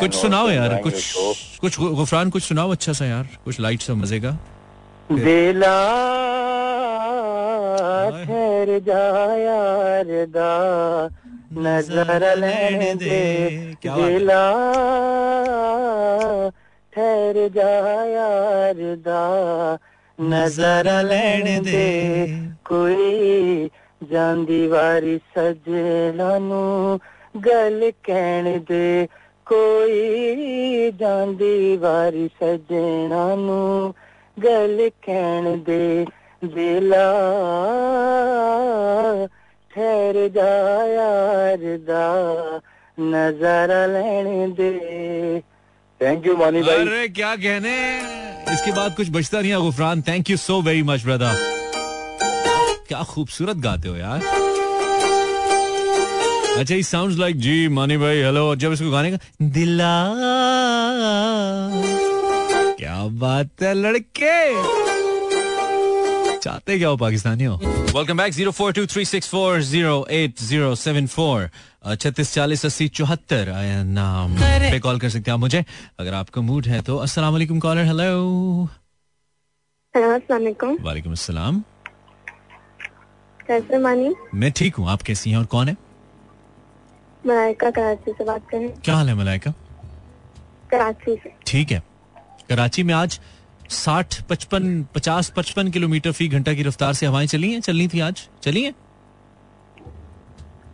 [0.00, 0.94] कुछ सुनाओ यार कुछ
[1.60, 4.36] कुछ गुफरान कुछ सुनाओ अच्छा सा यार कुछ लाइट सा मज़े का।
[8.18, 9.04] ठहर जा
[9.36, 10.06] यार
[11.57, 13.19] नजर लेने दे
[13.85, 14.43] दिला
[16.93, 17.69] ठहर जा
[18.07, 19.21] यार दा
[20.19, 21.85] नजर लेने दे
[22.65, 23.69] कोई
[24.01, 26.99] ਜਾਂਦੀ ਵਾਰੀ ਸਜਣਾ ਨੂੰ
[27.47, 29.07] ਗੱਲ ਕਹਿਣ ਦੇ
[29.47, 33.93] ਕੋਈ ਜਾਂਦੀ ਵਾਰੀ ਸਜਣਾ ਨੂੰ
[34.37, 36.05] ਗੱਲ ਕਹਿਣ ਦੇ
[36.41, 37.07] ਦਿਲਾ
[39.78, 40.52] ठहरदा
[41.86, 42.04] जा
[42.98, 44.70] नज़ारा लेने दे।
[46.00, 47.74] थैंक यू मानी भाई। अरे, क्या कहने?
[48.52, 50.02] इसके बाद कुछ बचता नहीं है Ghufran.
[50.02, 51.46] Thank you so very much brother
[52.88, 54.20] क्या खूबसूरत गाते हो यार।
[56.58, 59.94] अच्छा साउंड्स लाइक जी, मानी भाई हेलो जब इसको गाने का, दिला।
[62.78, 64.87] क्या बात है, लड़के।
[66.48, 67.56] चाहते क्या हो पाकिस्तानी हो
[67.94, 71.50] welcome back zero four two three six four zero eight zero seven four
[71.94, 73.52] छत्तीस चालीस अस्सी चौहत्तर
[73.84, 75.64] नाम पे कॉल कर सकते हैं आप मुझे।
[76.00, 78.08] अगर आपका मूड है तो अस्सलाम वालेकुम कॉलर हेलो
[79.94, 81.62] हेलो अस्सलाम वालेकुम वालेकुम अस्सलाम।
[83.40, 84.14] कैसे मानी?
[84.34, 85.76] मैं ठीक हूँ आप कैसी हैं और कौन है?
[87.24, 89.50] मलाइका कराची से बात करें क्या हाल है मलाइका?
[90.70, 91.82] कराची से। ठीक है।
[92.48, 93.20] कराची में आज
[93.68, 97.60] साठ पचपन पचास पचपन किलोमीटर फ़ी घंटा की रफ्तार से हवाएँ चली हैं?
[97.60, 98.28] चलनी थी आज?
[98.42, 98.74] चली हैं?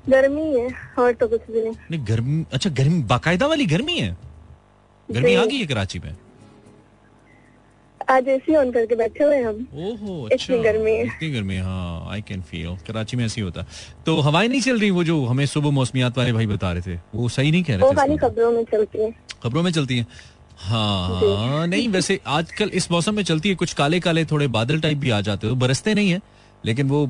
[0.09, 4.17] गर्मी है और तो कुछ भी नहीं। नहीं गर्मी अच्छा गर्मी बाकायदा वाली गर्मी है?
[5.09, 6.17] गर्मी आ गई है कराची में?
[8.11, 12.23] आज एसी ऑन करके बैठे हुए हम। ओहो इतनी गर्मी है। इतनी गर्मी हाँ आई
[12.23, 13.67] कैन फील कराची में ऐसे होता।
[14.07, 17.01] तो हवाएँ नहीं चल रही वो जो हमें सुबह मौसमियात वाले भाई बता रहे थे?
[17.15, 19.11] वो सही नहीं कह वो रहे थे खाली खबरों में चलती है।
[19.43, 20.07] खबरों में चलती है।
[20.59, 24.99] हाँ नहीं वैसे आजकल इस मौसम में चलती है कुछ काले काले थोड़े बादल टाइप
[24.99, 26.21] भी आ जाते हैं। बरसते नहीं है
[26.65, 27.09] लेकिन वो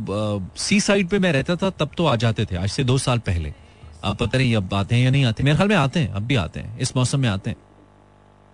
[0.59, 3.19] सी साइड पे मैं रहता था तब तो आ जाते थे आज से दो साल
[3.27, 3.53] पहले।
[4.05, 6.23] आप पता नहीं अब आते हैं या नहीं आते मेरे ख्याल में आते हैं अब
[6.23, 7.57] भी आते हैं इस मौसम में आते हैं।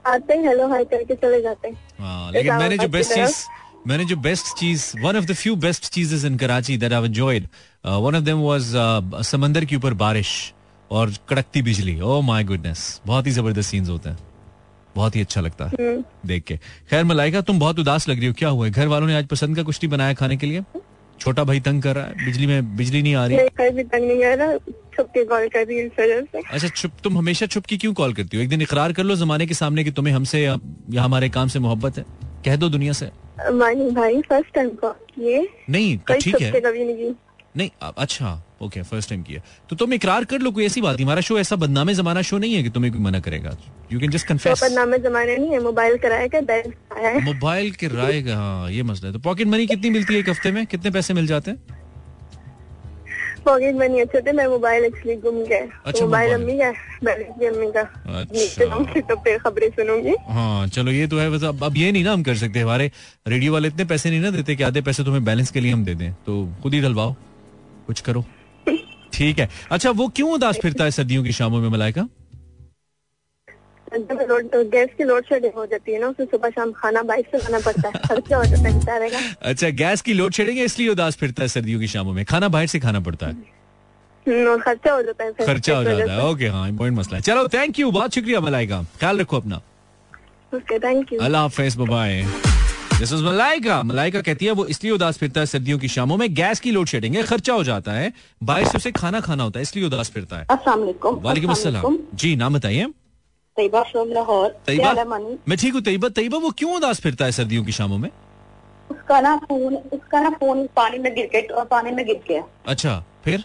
[0.04, 3.42] आते हैं हेलो हाई करके चले जाते हैं। हाँ लेकिन मैंने जो बेस्ट चीज़
[3.88, 7.48] मैंने जो best cheese one of the few best चीजेस in Karachi that I enjoyed
[7.84, 8.72] one of them was
[9.26, 10.32] समंदर के ऊपर बारिश
[10.90, 14.18] और कड़कती बिजली। ओह माय गुडनेस बहुत ही ज़बरदस्त सीन्स होते हैं।
[14.96, 16.56] बहुत ही अच्छा लगता है हम्म, देख के।
[16.90, 18.72] खैर मलाइका तुम बहुत उदास लग रही हो। क्या हुआ है?
[18.72, 20.62] घर वालों ने आज पसंद का कुछ नहीं बनाया खाने के लिए?
[21.20, 22.26] छोटा भाई तंग कर रहा है?
[22.26, 23.70] बिजली में बिजली नहीं आ रही?
[23.70, 24.56] भी तंग नहीं कर रहा।
[24.96, 27.94] छुप के कॉल कर रही इस वजह से। अच्छा चुप तुम हमेशा छुप के क्यों
[27.94, 28.42] कॉल करती हो?
[28.42, 30.56] एक दिन इकरार कर लो जमाने के सामने कि तुम्हें हमसे या,
[30.98, 32.04] हमारे काम से मोहब्बत है।
[32.44, 33.10] कह दो दुनिया से।
[33.52, 37.14] मानी भाई फ़र्स्ट टाइम कॉल किए। नहीं तो ठीक है। कभी नहीं
[37.56, 41.04] नहीं अच्छा। ओके फ़र्स्ट टाइम किया। तो तुम इकरार कर लो कोई ऐसी बात नहीं।
[41.04, 43.56] हमारा शो ऐसा बदनामे जमाना शो नहीं है कि तुम्हें कोई मना करेगा।
[43.92, 47.24] यू कैन जस्ट कन्फेस बदनामे जमाने नहीं है मोबाइल कराया का बैग आया है?
[47.24, 50.50] मोबाइल किराए का हाँ ये मसला है। तो पॉकेट मनी कितनी मिलती है एक हफ़्ते
[50.50, 50.64] में?
[50.66, 51.78] कितने पैसे मिल जाते हैं?
[53.44, 57.70] पॉकेट में अच्छे थे मैं मोबाइल एक्चुअली गुम गए अच्छा, मोबाइल मोबाइल। अम्मी का अम्मी
[57.72, 57.80] का।
[58.20, 62.04] अच्छा। तो फिर खबरें सुनूँगी। हाँ चलो ये तो है बस अब अब ये नहीं
[62.04, 62.90] ना हम कर सकते हमारे
[63.28, 65.84] रेडियो वाले इतने पैसे नहीं ना देते कि आधे पैसे तुम्हें बैलेंस के लिए हम
[65.84, 67.14] दे दें। तो खुद ही डलवाओ
[67.86, 68.24] कुछ करो।
[69.20, 72.08] ठीक है। अच्छा वो क्यों उदास फिरता है सर्दियों की शामों में मलाइका?
[73.92, 77.58] गैस की लोड शेडिंग हो जाती है ना उसमें सुबह शाम खाना बाइक से लाना
[77.66, 79.10] पड़ता है। खर्चा हो जाता है
[79.42, 82.48] अच्छा गैस की लोड शेडिंग है इसलिए उदास फिरता है सर्दियों की शामों में। खाना
[82.48, 83.32] बाहर से खाना पड़ता है।
[84.26, 87.46] हम्म, खर्चा हो जाता है खर्चा हो जाता है। ओके हाँ इम्पोर्टेंट मसला है। चलो
[87.48, 89.60] थैंक यू बहुत शुक्रिया मलाइका। ख्याल रखो अपना।
[90.54, 92.22] ओके थैंक यू अल्लाह हाफिज bye
[93.00, 96.34] this is Malaika Malaika कहती है वो इसलिए उदास फिरता है सर्दियों की शामों में
[96.34, 99.58] गैस की लोड शेडिंग है खर्चा हो जाता है बाहर से उसे खाना खाना होता
[99.58, 102.86] है इसलिए उदास फिरता है। वालेकुम। अस्सलाम जी नाम बताइए।
[103.56, 104.58] तैयबा फ्रॉम लाहौर।
[105.48, 108.10] मैं ठीक हूँ तैयबा। तैयबा वो क्यों उदास फिरता है सर्दियों की शामों में?
[108.90, 112.42] उसका ना फ़ोन उसका ना फ़ोन पानी में गिर के और पानी में गिर गया।
[112.66, 113.44] अच्छा फिर?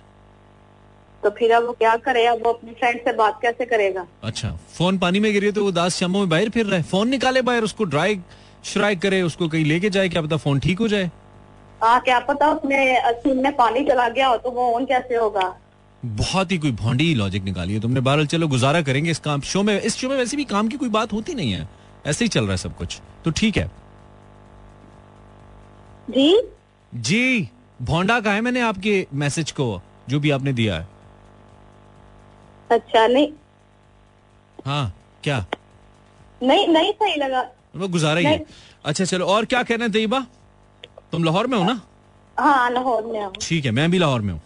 [1.24, 2.26] तो फिर अब वो क्या करे?
[2.28, 4.06] अब वो अपनी फ्रेंड से बात कैसे करेगा?
[4.24, 7.10] अच्छा फ़ोन पानी में गिरी तो वो उदास शामों में बाहर फिर रहा है। फ़ोन
[7.10, 8.20] निकाले बाहर उसको ड्राई
[8.66, 11.10] श्राई करे उसको कहीं लेके जाए क्या पता फ़ोन ठीक हो जाए?
[11.82, 15.56] हाँ क्या पता उसमें सिम में पानी चला गया हो तो वो ऑन कैसे होगा?
[16.04, 19.64] बहुत ही कोई भोंडी लॉजिक निकाली है तुमने। बहरहाल चलो गुजारा करेंगे इस काम शो
[19.64, 21.68] में इस शो में वैसे भी काम की कोई बात होती नहीं है।
[22.08, 23.68] ऐसे ही चल रहा है सब कुछ। तो ठीक है।
[26.10, 26.42] जी?
[26.94, 27.50] जी
[27.82, 30.88] भोंडा का है मैंने आपके मैसेज को जो भी आपने दिया है।
[32.70, 33.32] अच्छा नहीं।
[34.66, 35.46] हाँ क्या?
[36.44, 37.42] नहीं नहीं सही लगा।
[37.76, 38.46] वो गुजारा ही है।
[38.86, 40.26] अच्छा चलो और क्या कहना है तयबा?
[41.12, 41.80] तुम लाहौर में हो ना?
[42.38, 44.42] हाँ लाहौर में हूँ। ठीक है मैं भी लाहौर में हूँ।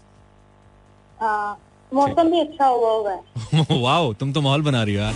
[1.19, 1.59] हाँ
[1.91, 5.13] मौसम भी अच्छा हुआ होगा वाओ तुम तो माहौल बना रही हो यार।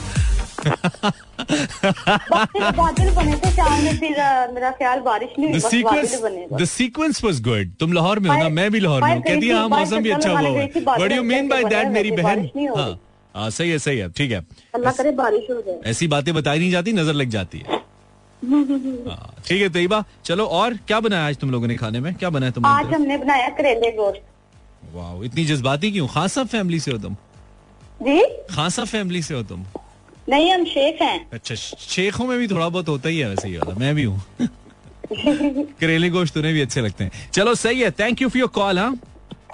[2.31, 4.15] बादल बादल बने थे शाम में फिर
[4.53, 8.49] मेरा ख्याल बारिश नहीं हुई सीक्वेंस वाज गुड तुम लाहौर में हो ना?
[8.49, 11.23] मैं भी लाहौर में हूँ। कहती है हाँ मौसम भी अच्छा हुआ है। What you
[11.23, 12.49] mean by that मेरी बहन?
[12.57, 14.39] हो हाँ। सही है सही है ठीक है।
[14.75, 17.82] अल्लाह करे बारिश हो जाए। ऐसी बातें बताई नहीं जाती नज़र लग जाती हाँ,
[18.43, 22.13] ठीक है तैयबा चलो और क्या बनाया आज तुम लोगों ने खाने में?
[22.15, 24.21] क्या बनाया तुम आज हमने बनाया करेले गोश्त
[24.95, 26.07] वाह इतनी जज्बाती क्यों?
[26.07, 27.15] खासा फैमिली से हो तुम।
[28.01, 28.21] जी?
[28.55, 29.65] खासा फैमिली से हो तुम।
[30.29, 33.57] नहीं हम शेख हैं। अच्छा शेखों में भी थोड़ा बहुत होता ही है वैसे ही
[33.57, 34.21] वाला मैं भी हूँ।
[35.81, 38.79] करेले गोश्त तुम्हें भी अच्छे लगते हैं। चलो सही है thank you for your call
[38.79, 38.95] हाँ।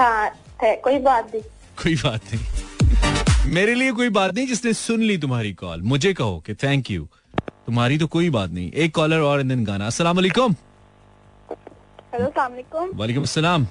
[0.01, 0.29] हाँ
[0.63, 1.43] कोई बात नहीं।
[1.83, 6.39] कोई बात नहीं। मेरे लिए कोई बात नहीं जिसने सुन ली तुम्हारी कॉल मुझे कहो
[6.45, 7.07] कि थैंक यू
[7.39, 10.55] तुम्हारी तो कोई बात नहीं। एक कॉलर और दिन गाना। अस्सलाम वालेकुम
[13.21, 13.67] अस्सलाम।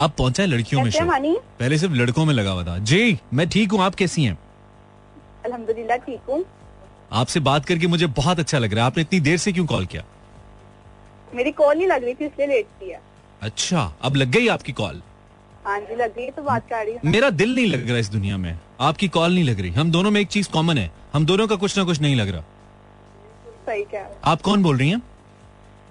[0.00, 0.90] अब पहुँचा है लड़कियों में
[1.60, 4.38] पहले सिर्फ़ लड़कों में लगा हुआ था। जी मैं ठीक हूँ। आप कैसी हैं?
[5.46, 6.44] अल्हम्दुलिल्लाह ठीक हूँ।
[7.12, 9.86] आपसे बात करके मुझे बहुत अच्छा लग रहा है। आपने इतनी देर से क्यों कॉल
[9.86, 10.04] किया?
[11.34, 12.98] मेरी कॉल नहीं लग रही थी इसलिए लेट किया।
[13.42, 15.02] अच्छा अब लग गई आपकी कॉल?
[15.64, 18.36] हाँ जी लग गई तो बात कर रही मेरा दिल नहीं लग रहा इस दुनिया
[18.36, 21.46] में। आपकी कॉल नहीं लग रही। हम दोनों में एक चीज़ कॉमन है। हम दोनों
[21.48, 22.42] का कुछ ना कुछ नहीं लग रहा।
[23.66, 25.02] सही क्या आप कौन बोल रही हैं?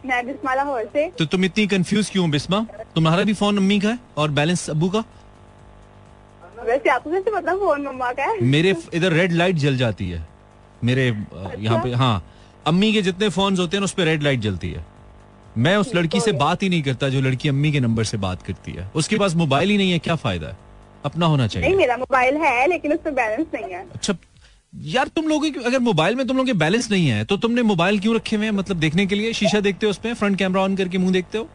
[0.06, 2.66] मैं बिस्मा लाहौर से। तो तुम इतनी कंफ्यूज क्यों बिस्मा?
[2.96, 5.04] तुम्हारा भी फ़ोन अम्मी का है और बैलेंस अब्बू का?
[6.66, 8.42] वैसे आपको कैसे पता फ़ोन मम्मा का है?
[8.44, 10.28] मेरे इधर रेड लाइट जल जाती है।
[10.84, 12.24] मेरे अ, यहाँ पे हाँ।
[12.68, 14.86] अम्मी के जितने फ़ोन होते हैं उस पर रेड लाइट जलती है।
[15.58, 18.42] मैं उस लड़की से बात ही नहीं करता जो लड़की अम्मी के नंबर से बात
[18.42, 20.58] करती है। उसके पास मोबाइल ही नहीं है क्या फ़ायदा है?
[21.06, 24.14] अपना होना चाहिए। नहीं मेरा मोबाइल है लेकिन उस पर बैलेंस नहीं है। अच्छा
[24.74, 27.62] यार तुम लोगों की अगर मोबाइल में तुम लोगों के बैलेंस नहीं है तो तुमने
[27.64, 28.52] मोबाइल क्यों रखे हुए हैं?
[28.54, 31.48] मतलब देखने के लिए शीशा देखते हो उसमें फ्रंट कैमरा ऑन करके मुँह देखते हो?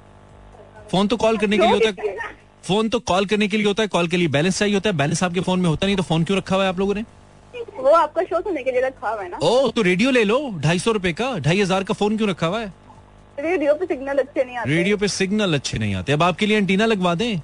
[0.90, 2.30] फ़ोन तो कॉल करने के लिए होता है।
[2.64, 4.96] फ़ोन तो कॉल करने के लिए होता है कॉल के लिए बैलेंस चाहिए होता है
[4.96, 7.04] बैलेंस आपके फ़ोन में होता नहीं तो फ़ोन क्यों रखा हुआ है आप लोगों ने?
[7.76, 10.38] वो आपका शो सुनने के लिए रखा हुआ है ना। ओ तो रेडियो ले लो
[10.58, 12.72] ढाई सौ रुपए का ढाई हज़ार का फ़ोन क्यों रखा हुआ है?
[13.38, 16.56] रेडियो पे सिग्नल अच्छे नहीं आते। रेडियो पे सिग्नल अच्छे नहीं आते। अब आपके लिए
[16.58, 17.40] एंटीना लगवा दें।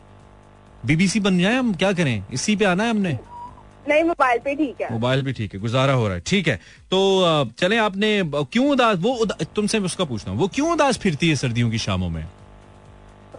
[0.87, 2.23] बीबीसी बन जाए हम क्या करें?
[2.33, 3.19] इसी पे आना है हमने।
[3.89, 6.57] नहीं मोबाइल पे ठीक है। मोबाइल भी ठीक है गुजारा हो रहा है। ठीक है
[6.91, 11.37] तो चले आपने क्यों उदास वो उदा, तुमसे उसका पूछना वो क्यों उदास फिरती है
[11.37, 12.25] सर्दियों की शामों में?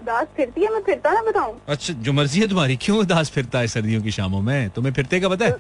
[0.02, 1.60] उदास फिरती है मैं फिरता ना बताऊँ?
[1.68, 4.70] अच्छा जो मर्ज़ी है तुम्हारी क्यों उदास फिरता है सर्दियों की शामों में?
[4.70, 5.58] तुम्हें फिरते का पता है?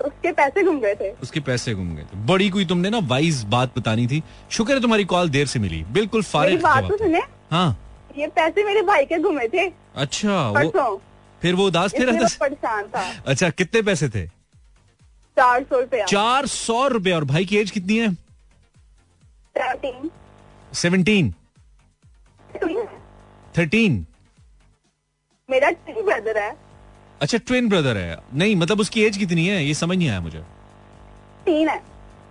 [0.00, 3.42] उसके पैसे घूम गए थे। उसके पैसे घूम गए थे। बड़ी कोई तुमने ना वाइज
[3.48, 7.20] बात बतानी थी। शुक्र है तुम्हारी कॉल देर से मिली। बिल्कुल फारिग बात तो सुने।
[7.50, 7.76] हाँ।
[8.18, 11.00] ये पैसे मेरे भाई के घूमे थे। अच्छा वो
[11.42, 14.26] फिर वो उदास थे वो परेशान था। अच्छा कितने पैसे थे?
[15.36, 18.12] चार सौ रुपया। चार सौ रुपए और भाई की एज कितनी है?
[19.56, 20.10] थर्टीन
[20.72, 21.34] सेवनटीन
[23.54, 24.06] थर्टीन
[25.48, 26.50] मेरा टी ब्रदर है।
[27.20, 29.64] अच्छा ट्विन ब्रदर है। नहीं मतलब उसकी एज कितनी है?
[29.64, 30.38] ये समझ नहीं आया मुझे।
[31.46, 31.80] तीन है।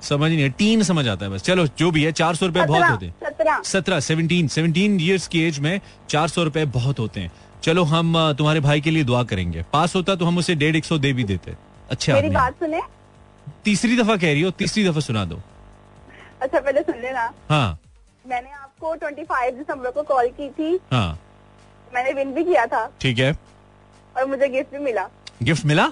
[0.01, 2.65] समझ नहीं है टीन समझ आता है बस। चलो जो भी है चार सौ रुपए
[2.65, 7.19] बहुत होते हैं। सत्रह। सेवनटीन सेवनटीन ईयर्स की एज में चार सौ रुपए बहुत होते
[7.19, 7.31] हैं।
[7.63, 10.85] चलो हम तुम्हारे भाई के लिए दुआ करेंगे। पास होता तो हम उसे डेढ़ एक
[10.85, 11.55] सौ दे भी देते।
[11.89, 12.81] अच्छा मेरी बात सुने?
[13.65, 15.39] तीसरी दफ़ा कह रही हो तीसरी दफ़ा सुना दो।
[16.41, 17.79] अच्छा पहले सुन लेना। हाँ।
[18.27, 21.19] मैंने आपको 25 दिसंबर को कॉल की थी। हाँ।
[21.95, 23.31] मैंने विन भी किया था। ठीक है।
[24.17, 25.07] और मुझे गिफ्ट भी मिला।
[25.43, 25.91] गिफ्ट मिला?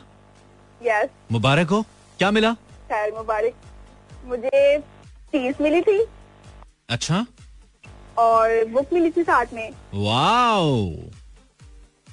[0.82, 1.82] यस मुबारक हो।
[2.18, 2.54] क्या मिला?
[2.88, 3.54] खैर मुबारक।
[4.26, 4.78] मुझे
[5.32, 6.06] फ़ीस मिली थी।
[6.90, 7.26] अच्छा।
[8.18, 10.92] और बुक मिली थी साथ में। Wow.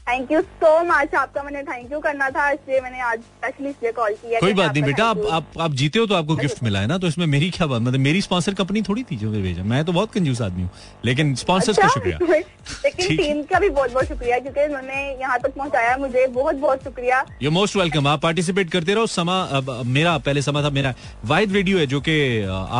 [0.07, 3.93] Thank you so much आपका मैंने थैंक यू करना था इसलिए मैंने आज स्पेशली इसलिए
[3.93, 6.81] कॉल किया कोई बात नहीं बेटा आप आप आप जीते हो तो आपको गिफ्ट मिला
[6.81, 9.63] है ना तो इसमें मेरी क्या बात मतलब मेरी स्पॉन्सर कंपनी थोड़ी थी जो भेजा।
[9.65, 10.71] मैं तो बहुत कंजूस आदमी हूँ
[11.05, 12.19] लेकिन स्पॉन्सर्स का अच्छा, शुक्रिया।
[12.85, 16.85] लेकिन टीम का भी बहुत बहुत शुक्रिया क्योंकि उन्होंने यहाँ तक पहुँचाया मुझे। बहुत बहुत
[16.85, 20.95] शुक्रिया। यू मोस्ट वेलकम आप पार्टिसिपेट करते रहो। समा मेरा पहले समा था मेरा
[21.27, 22.19] वाइड रेडियो है जो की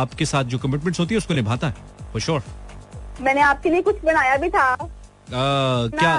[0.03, 1.73] आपके साथ जो कमिटमेंट्स होती है उसको निभाता है
[2.11, 2.43] फॉर श्योर
[3.21, 4.75] मैंने आपके लिए कुछ बनाया भी था।
[5.29, 6.13] क्या?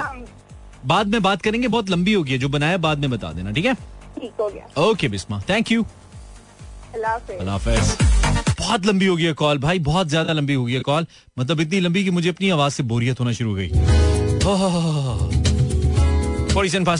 [0.87, 3.73] बाद में बात करेंगे बहुत लंबी होगी जो बनाया बाद में बता देना ठीक है?
[3.73, 5.85] ठीक हो गया। ओके बिस्मा थैंक यू
[8.59, 11.05] बहुत लंबी हो गई है कॉल भाई बहुत ज़्यादा लंबी हो गई है कॉल।
[11.39, 13.69] मतलब इतनी लंबी कि मुझे अपनी आवाज़ से बोरियत होना शुरू हो गई।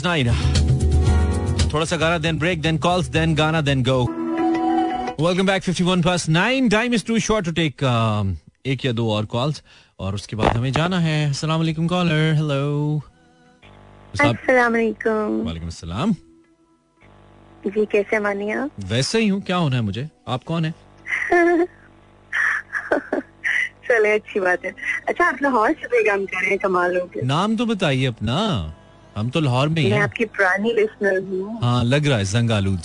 [0.04, 0.28] नाइन
[1.72, 4.02] थोड़ा सा गाना then break then calls then गाना then go
[5.20, 7.84] welcome back 51 past nine time is too short to take
[8.66, 9.62] एक या दो और कॉल्स
[10.00, 13.02] और उसके बाद हमें जाना है। अस्सलाम वालेकुम कॉलर हेलो
[14.16, 16.12] वालेकुम
[17.66, 20.08] जी कैसे मानिए वैसे ही हूँ क्या होना है मुझे?
[20.28, 20.74] आप कौन है?
[23.88, 24.74] चले अच्छी बात है।
[25.08, 28.36] अच्छा आप लाहौर से प्रोग्राम कर रहे हैं कमाल हो गया। नाम तो बताइए अपना।
[29.16, 32.50] हम तो लाहौर में ही मैं आपकी पुरानी लिसनर हूँ। हाँ लग रहा है जंग
[32.50, 32.80] आलूद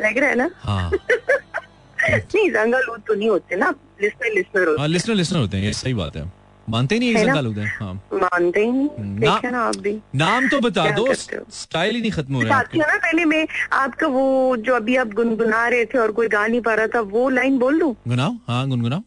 [0.00, 0.50] लग रहा है ना?
[0.56, 0.90] हाँ।
[2.10, 5.72] नहीं जंगालूद तो नहीं होते ना। लिसनर लिसनर होते हाँ लिसनर लिसनर होते हैं ये
[5.72, 6.32] सही बात है।
[6.70, 7.24] मानते नहीं है
[7.58, 11.14] है हाँ। मानते ही नहीं। ना- ना आप भी। नाम तो बता दो
[11.50, 12.00] स्टाइल ही?
[12.00, 15.84] नहीं खत्म हो रहा है ना पहले मैं आपका वो जो अभी आप गुनगुना रहे
[15.84, 17.96] थे और कोई गा नहीं पा रहा था वो लाइन बोल दूँ?
[18.08, 19.00] गुनाओ हाँ गुनगुनाओ।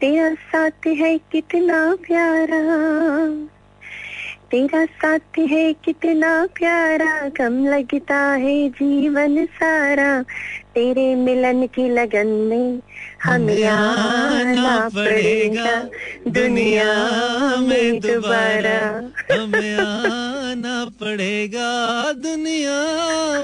[0.00, 2.60] तेरा साथ है कितना प्यारा।
[4.50, 10.22] तेरा साथ है कितना प्यारा कम लगता है जीवन सारा।
[10.74, 12.80] तेरे मिलन की लगन में
[13.22, 15.74] हमें आना पड़ेगा
[16.30, 16.94] दुनिया
[17.60, 18.78] में दोबारा।
[19.32, 21.70] हमें आना पड़ेगा
[22.12, 22.78] दुनिया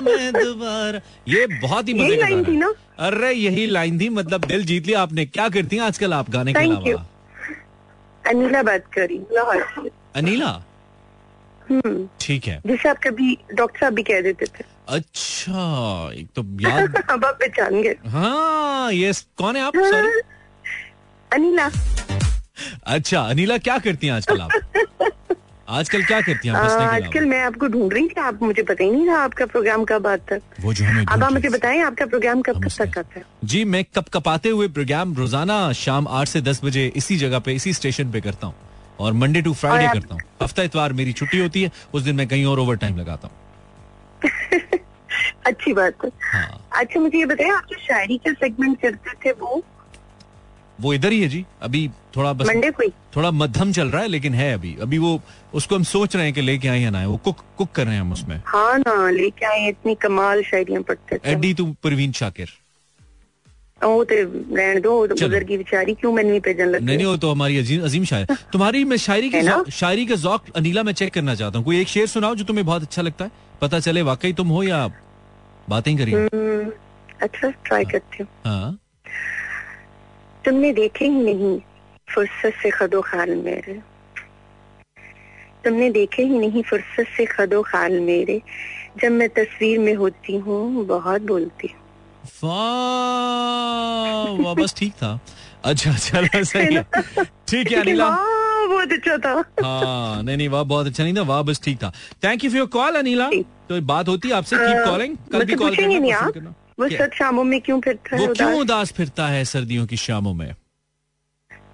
[0.01, 2.73] में दोबारा। ये बहुत ही मज़े लाइन थी ना?
[2.99, 6.53] अरे यही लाइन थी मतलब दिल जीत लिया आपने। क्या करती हैं आजकल आप गाने
[6.53, 7.07] के अलावा?
[8.25, 10.53] अनिला बात करी लाहौर अनिला?
[12.21, 16.97] ठीक है। जिसे आप कभी डॉक्टर साहब भी कह देते थे। अच्छा एक तो याद
[17.11, 19.77] अब आप पहचान गए। हाँ ये कौन है आप?
[19.77, 20.21] सॉरी
[21.31, 21.71] अनिला।
[22.87, 24.51] अच्छा अनिला क्या करती हैं आजकल आप?
[25.69, 28.91] आजकल क्या करती हैं आप आजकल मैं आपको ढूंढ रही थी आप मुझे पता ही
[28.91, 32.07] नहीं था आपका प्रोग्राम कब आता है। वो जो हमें अब आप मुझे बताएँ आपका
[32.07, 33.25] प्रोग्राम कब कब तक आता है?
[33.45, 37.55] जी मैं कप कपाते हुए प्रोग्राम रोज़ाना शाम आठ से दस बजे इसी जगह पे
[37.55, 38.55] इसी स्टेशन पे करता हूँ।
[39.03, 42.27] और मंडे टू फ्राइडे करता हूँ। हफ़्ता इतवार मेरी छुट्टी होती है उस दिन मैं
[42.29, 43.37] कहीं और ओवर टाइम लगाता हूँ।
[45.47, 49.33] अच्छी बात है। हाँ। अच्छा मुझे ये बताएँ आप जो शायरी का सेगमेंट करते थे
[49.33, 49.63] वो?
[50.81, 54.09] वो इधर ही है जी। अभी थोड़ा बस मंडे को थोड़ा मध्यम चल रहा है
[54.09, 55.21] लेकिन है अभी। अभी वो
[55.55, 57.95] उसको हम सोच रहे हैं कि लेके आए या ना वो कुक कुक कर रहे
[57.95, 62.49] हैं हम उसमें। हाँ ना लेके आए इतनी कमाल शायरियाँ पढ़ते एडी टू परवीन शाकिर
[63.87, 64.15] वो तो
[64.57, 67.17] रहने दो वो तो चलो। गुजर की बेचारी क्यों मैंने भेजन लग नहीं नहीं वो
[67.17, 70.93] तो हमारी अजीम अजीम शायर तुम्हारी मैं शायरी की ज़ौक- शायरी का जौक अनीला मैं
[70.93, 73.31] चेक करना चाहता हूँ कोई एक शेर सुनाओ जो तुम्हें बहुत अच्छा लगता है?
[73.61, 74.91] पता चले वाकई तुम हो या
[75.69, 76.73] बातें करिए। हम्म,
[77.21, 78.79] अच्छा ट्राई करती हूँ। हाँ।
[80.45, 81.61] तुमने देखे ही नहीं
[82.15, 83.81] फुर्सत से खदो खाल मेरे।
[85.65, 88.43] तुमने देखे ही नहीं फुर्सत से खदो खाल मेरे।
[89.03, 91.82] जब मैं तस्वीर में होती हूँ बहुत बोलती हूँ।
[94.43, 95.19] वाह बस ठीक था।
[95.65, 96.83] अच्छा चलो सही है।
[97.49, 98.09] ठीक है अनिला
[98.69, 99.33] बहुत अच्छा था।
[99.65, 101.93] हाँ नहीं नहीं वाह बहुत अच्छा नहीं था वाह बस ठीक था।
[102.25, 103.31] Thank you for your call Anila.
[103.69, 106.89] तो बात होती है आपसे कीप कॉलिंग कल भी कॉल करना। वो?
[107.15, 110.55] शामों में क्यों फिरता है वो क्यों उदास उदास फिरता है सर्दियों की शामों में?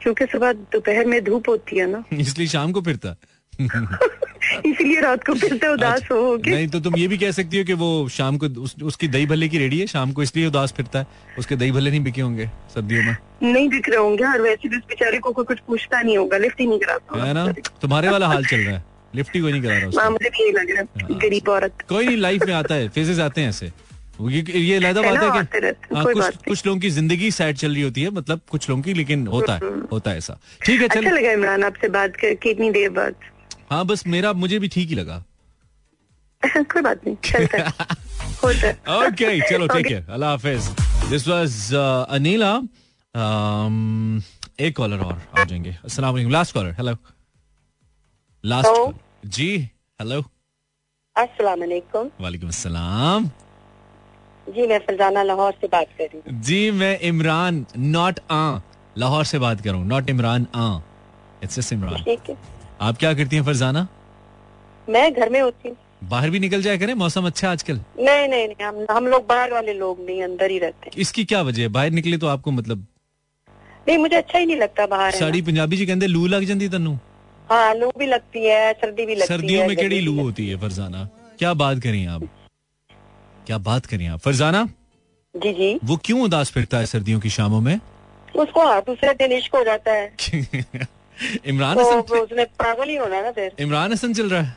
[0.03, 3.17] क्योंकि सुबह दोपहर में धूप होती है ना। इसलिए शाम को फिरता है।
[4.67, 7.65] इसलिए रात को फिरते उदास हो के। नहीं तो तुम ये भी कह सकती हो
[7.65, 10.73] कि वो शाम को उस, उसकी दही भल्ले की रेडी है शाम को इसलिए उदास
[10.73, 11.06] फिरता है
[11.38, 14.77] उसके दही भल्ले नहीं बिके होंगे सर्दियों में। नहीं दिख रहे होंगे और वैसे भी
[14.77, 17.46] उस बेचारे को कोई कुछ पूछता नहीं होगा लिफ्ट ही नहीं कराता है ना?
[17.83, 18.85] तुम्हारे वाला हाल चल रहा है
[19.15, 22.06] लिफ्ट ही कोई नहीं करा रहा हाँ मुझे भी लग रहा है गरीब औरत। कोई
[22.06, 23.73] नहीं लाइफ में आता है फेजेस आते हैं ऐसे।
[24.21, 27.31] ये ये लहदा है बात है कि रहते हैं, हाँ, कुछ कुछ लोगों की ज़िंदगी
[27.31, 30.38] सैड चल रही होती है मतलब कुछ लोगों की लेकिन होता है होता है ऐसा।
[30.67, 33.15] ठीक है अच्छा चल। लगा इमरान आपसे बात करके इतनी देर बाद।
[33.71, 35.23] हाँ बस मेरा मुझे भी ठीक ही लगा।
[36.46, 37.58] कोई बात नहीं चलता
[39.06, 39.66] ओके चलो.
[39.66, 40.69] अल्लाह हाफिज।
[41.10, 42.52] दिस वाज अनीला
[44.66, 46.96] एक कॉलर और आ जाएँगे। अस्सलाम वालेकुम लास्ट कॉलर हेलो
[48.44, 49.48] लास्ट जी
[50.00, 50.21] हेलो
[51.16, 53.31] अस्सलाम वालेकुम वालेकुम अस्सलाम
[54.46, 58.60] जी मैं फरजाना लाहौर से बात कर रही हूँ। जी मैं इमरान नॉट आ
[58.98, 60.69] लाहौर से बात करूँ नॉट इमरान आ
[61.44, 62.37] इट्स इमरान। ठीक है।
[62.81, 63.87] आप क्या करती हैं फरजाना?
[64.88, 65.76] मैं घर में होती हूँ।
[66.10, 66.94] बाहर भी निकल जाया करें?
[66.94, 67.81] मौसम अच्छा आजकल?
[67.98, 71.24] नहीं नहीं नहीं हम हम लोग बाहर वाले लोग नहीं अंदर ही रहते हैं। इसकी
[71.24, 71.68] क्या वजह है?
[71.68, 72.87] बाहर निकले तो आपको मतलब
[73.88, 76.98] नहीं मुझे अच्छा ही नहीं लगता बाहर साड़ी पंजाबी जी कहते लू लग जाती तन्नू।
[77.50, 81.08] हाँ लू भी लगती है सर्दी भी लगती सर्दियों में केड़ी लू होती है फरजाना।
[81.38, 82.29] क्या बात करें आप?
[83.46, 84.18] क्या बात करें आप?
[84.20, 84.68] फरजाना?
[85.35, 87.79] जी जी। वो क्यों उदास फिरता है सर्दियों की शामों में?
[88.37, 90.87] उसको हाँ दूसरे दिन इश्क हो जाता है।
[91.46, 94.56] इमरान तो हसन उसने पागल ही होना ना फिर। इमरान हसन चल रहा है?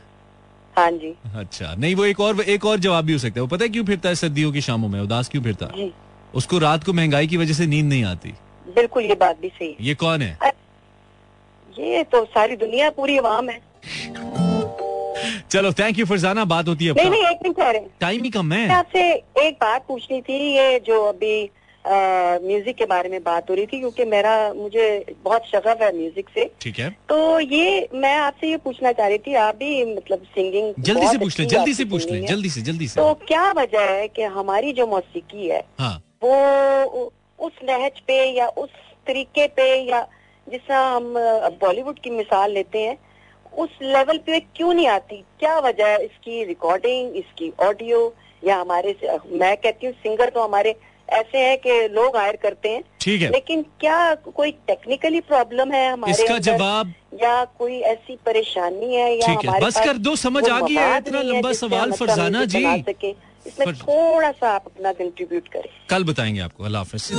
[0.76, 3.48] हाँ जी। अच्छा नहीं वो एक और एक और जवाब भी हो सकता है। वो
[3.48, 5.00] पता है क्यों फिरता है सर्दियों की शामों में?
[5.00, 5.72] उदास क्यों फिरता?
[5.76, 5.92] है
[6.34, 8.34] उसको रात को महँगाई की वजह से नींद नहीं आती।
[8.66, 10.38] बिल्कुल ये बात भी सही ये कौन है?
[11.74, 13.60] ये तो सारी दुनिया पूरी आवाम है।
[15.52, 18.68] चलो थैंक यू फरजाना। बात होती है नहीं नहीं एक मिनट टाइम ही कम है।
[18.74, 19.02] आपसे
[19.40, 21.44] एक बात पूछनी थी ये जो अभी
[21.86, 24.84] म्यूज़िक के बारे में बात हो रही थी क्योंकि मेरा मुझे
[25.24, 29.18] बहुत शगफ है म्यूज़िक से। ठीक है। तो ये मैं आपसे ये पूछना चाह रही
[29.18, 32.62] थी आप भी मतलब सिंगिंग जल्दी से पूछ ले जल्दी से पूछ ले जल्दी से
[32.62, 38.00] जल्दी से। तो क्या वजह है कि हमारी जो मौसीकी है हाँ। वो उस लहज
[38.08, 38.70] पे या उस
[39.08, 40.02] तरीके पे या
[40.48, 41.14] जिस तरह हम
[41.62, 42.98] बॉलीवुड की मिसाल लेते हैं
[43.54, 45.24] उस लेवल पे क्यों नहीं आती?
[45.40, 48.14] क्या वजह है इसकी रिकॉर्डिंग इसकी ऑडियो
[48.44, 48.96] या हमारे
[49.32, 50.76] मैं कहती हूँ सिंगर तो हमारे
[51.12, 55.92] ऐसे है कि लोग हायर करते हैं। ठीक है। लेकिन क्या कोई टेक्निकली प्रॉब्लम है
[55.92, 56.94] हमारे इसका जवाब
[57.24, 59.10] या कोई ऐसी परेशानी है?
[59.16, 62.46] या ठीक है, बस कर दो, समझ आ गई है, इतना लंबा सवाल, अच्छा फरजाना
[62.46, 63.10] जी। सके।
[63.48, 67.10] इसमें थोड़ा सा आप अपना कंट्रीब्यूट करें। कल बताएँगे आपको अल्लाह हाफिज।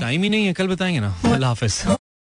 [0.00, 1.96] टाइम ही नहीं है कल बताएँगे ना अल्लाह हाफिज।